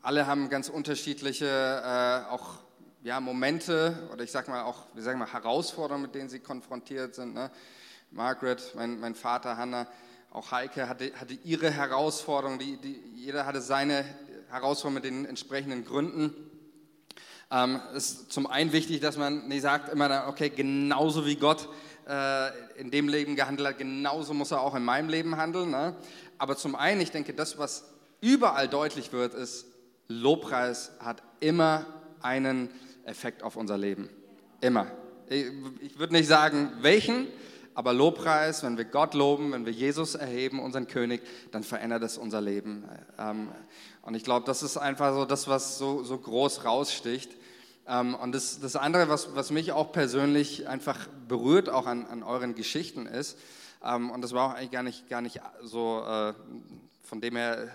[0.00, 2.54] alle haben ganz unterschiedliche äh, auch
[3.02, 7.14] ja, Momente oder ich sag mal auch, wie sagen wir, Herausforderungen, mit denen sie konfrontiert
[7.14, 7.34] sind.
[7.34, 7.50] Ne?
[8.10, 9.86] Margaret, mein, mein Vater, Hannah,
[10.30, 14.04] auch Heike hatte, hatte ihre Herausforderungen, die, die, jeder hatte seine
[14.52, 16.34] Herausforderung mit den entsprechenden Gründen.
[17.50, 21.68] Ähm, ist zum einen wichtig, dass man nicht sagt immer, okay, genauso wie Gott
[22.06, 25.70] äh, in dem Leben gehandelt hat, genauso muss er auch in meinem Leben handeln.
[25.70, 25.96] Ne?
[26.36, 27.84] Aber zum einen, ich denke, das, was
[28.20, 29.66] überall deutlich wird, ist,
[30.08, 31.86] Lobpreis hat immer
[32.20, 32.68] einen
[33.04, 34.10] Effekt auf unser Leben.
[34.60, 34.86] Immer.
[35.28, 35.46] Ich,
[35.80, 37.26] ich würde nicht sagen, welchen,
[37.74, 42.18] aber Lobpreis, wenn wir Gott loben, wenn wir Jesus erheben, unseren König, dann verändert es
[42.18, 42.84] unser Leben.
[43.18, 43.48] Ähm,
[44.02, 47.32] und ich glaube, das ist einfach so das, was so, so groß raussticht.
[47.86, 52.22] Ähm, und das, das andere, was, was mich auch persönlich einfach berührt, auch an, an
[52.22, 53.38] euren Geschichten ist,
[53.84, 56.34] ähm, und das war auch eigentlich gar nicht, gar nicht so, äh,
[57.02, 57.68] von dem her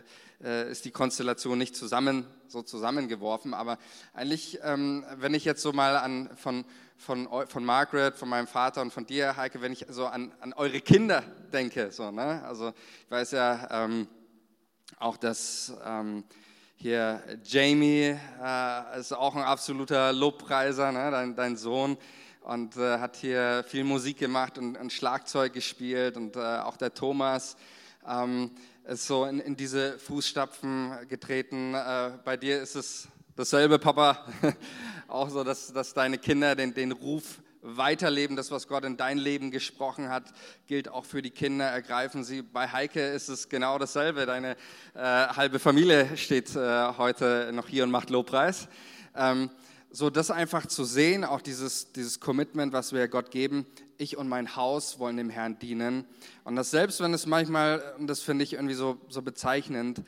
[0.44, 3.78] äh, ist die Konstellation nicht zusammen, so zusammengeworfen, aber
[4.14, 6.64] eigentlich, wenn ich jetzt so mal an, von,
[6.98, 10.54] von, von Margaret, von meinem Vater und von dir, Heike, wenn ich so an, an
[10.54, 11.24] eure Kinder
[11.54, 11.92] denke.
[11.92, 12.44] So, ne?
[12.46, 14.08] Also ich weiß ja ähm,
[15.00, 16.24] auch, dass ähm,
[16.76, 21.12] hier Jamie äh, ist auch ein absoluter Lobpreiser, ne?
[21.12, 21.98] dein, dein Sohn
[22.42, 26.94] und äh, hat hier viel Musik gemacht und, und Schlagzeug gespielt und äh, auch der
[26.94, 27.58] Thomas
[28.08, 28.52] ähm,
[28.86, 31.74] ist so in, in diese Fußstapfen getreten.
[31.74, 34.26] Äh, bei dir ist es dasselbe, Papa.
[35.08, 39.18] Auch so, dass, dass deine Kinder den, den Ruf weiterleben, das, was Gott in dein
[39.18, 40.24] Leben gesprochen hat,
[40.68, 41.66] gilt auch für die Kinder.
[41.66, 42.42] Ergreifen sie.
[42.42, 44.26] Bei Heike ist es genau dasselbe.
[44.26, 44.56] Deine
[44.96, 48.68] äh, halbe Familie steht äh, heute noch hier und macht Lobpreis.
[49.16, 49.50] Ähm,
[49.92, 53.66] so das einfach zu sehen, auch dieses, dieses Commitment, was wir Gott geben,
[53.98, 56.06] ich und mein Haus wollen dem Herrn dienen.
[56.44, 60.04] Und das selbst, wenn es manchmal, und das finde ich irgendwie so, so bezeichnend,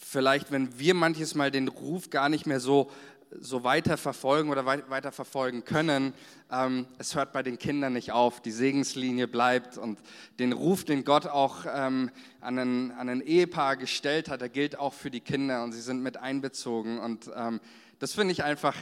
[0.00, 2.90] vielleicht, wenn wir manches Mal den Ruf gar nicht mehr so,
[3.38, 6.14] so weiter verfolgen oder weiter verfolgen können,
[6.50, 10.00] ähm, es hört bei den Kindern nicht auf, die Segenslinie bleibt und
[10.38, 14.78] den Ruf, den Gott auch ähm, an, ein, an ein Ehepaar gestellt hat, der gilt
[14.78, 17.60] auch für die Kinder und sie sind mit einbezogen und ähm,
[18.00, 18.74] das finde ich einfach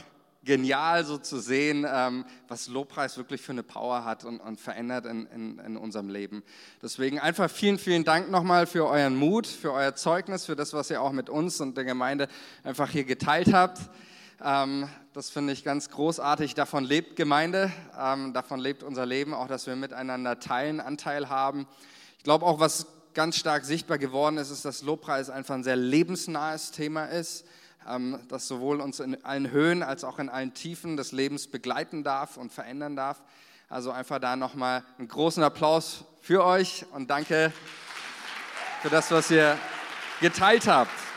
[0.43, 5.05] genial so zu sehen, ähm, was Lobpreis wirklich für eine Power hat und, und verändert
[5.05, 6.43] in, in, in, unserem Leben.
[6.81, 10.89] Deswegen einfach vielen, vielen Dank nochmal für euren Mut, für euer Zeugnis, für das, was
[10.89, 12.29] ihr auch mit uns und der Gemeinde
[12.63, 13.79] einfach hier geteilt habt.
[14.41, 16.53] Ähm, das finde ich ganz großartig.
[16.53, 21.67] Davon lebt Gemeinde, ähm, davon lebt unser Leben, auch dass wir miteinander teilen, Anteil haben.
[22.17, 25.75] Ich glaube auch, was ganz stark sichtbar geworden ist, ist, dass Lobpreis einfach ein sehr
[25.75, 27.43] lebensnahes Thema ist
[28.27, 32.37] das sowohl uns in allen Höhen als auch in allen Tiefen des Lebens begleiten darf
[32.37, 33.21] und verändern darf.
[33.67, 37.51] Also einfach da nochmal einen großen Applaus für euch und danke
[38.81, 39.57] für das, was ihr
[40.21, 41.08] geteilt habt.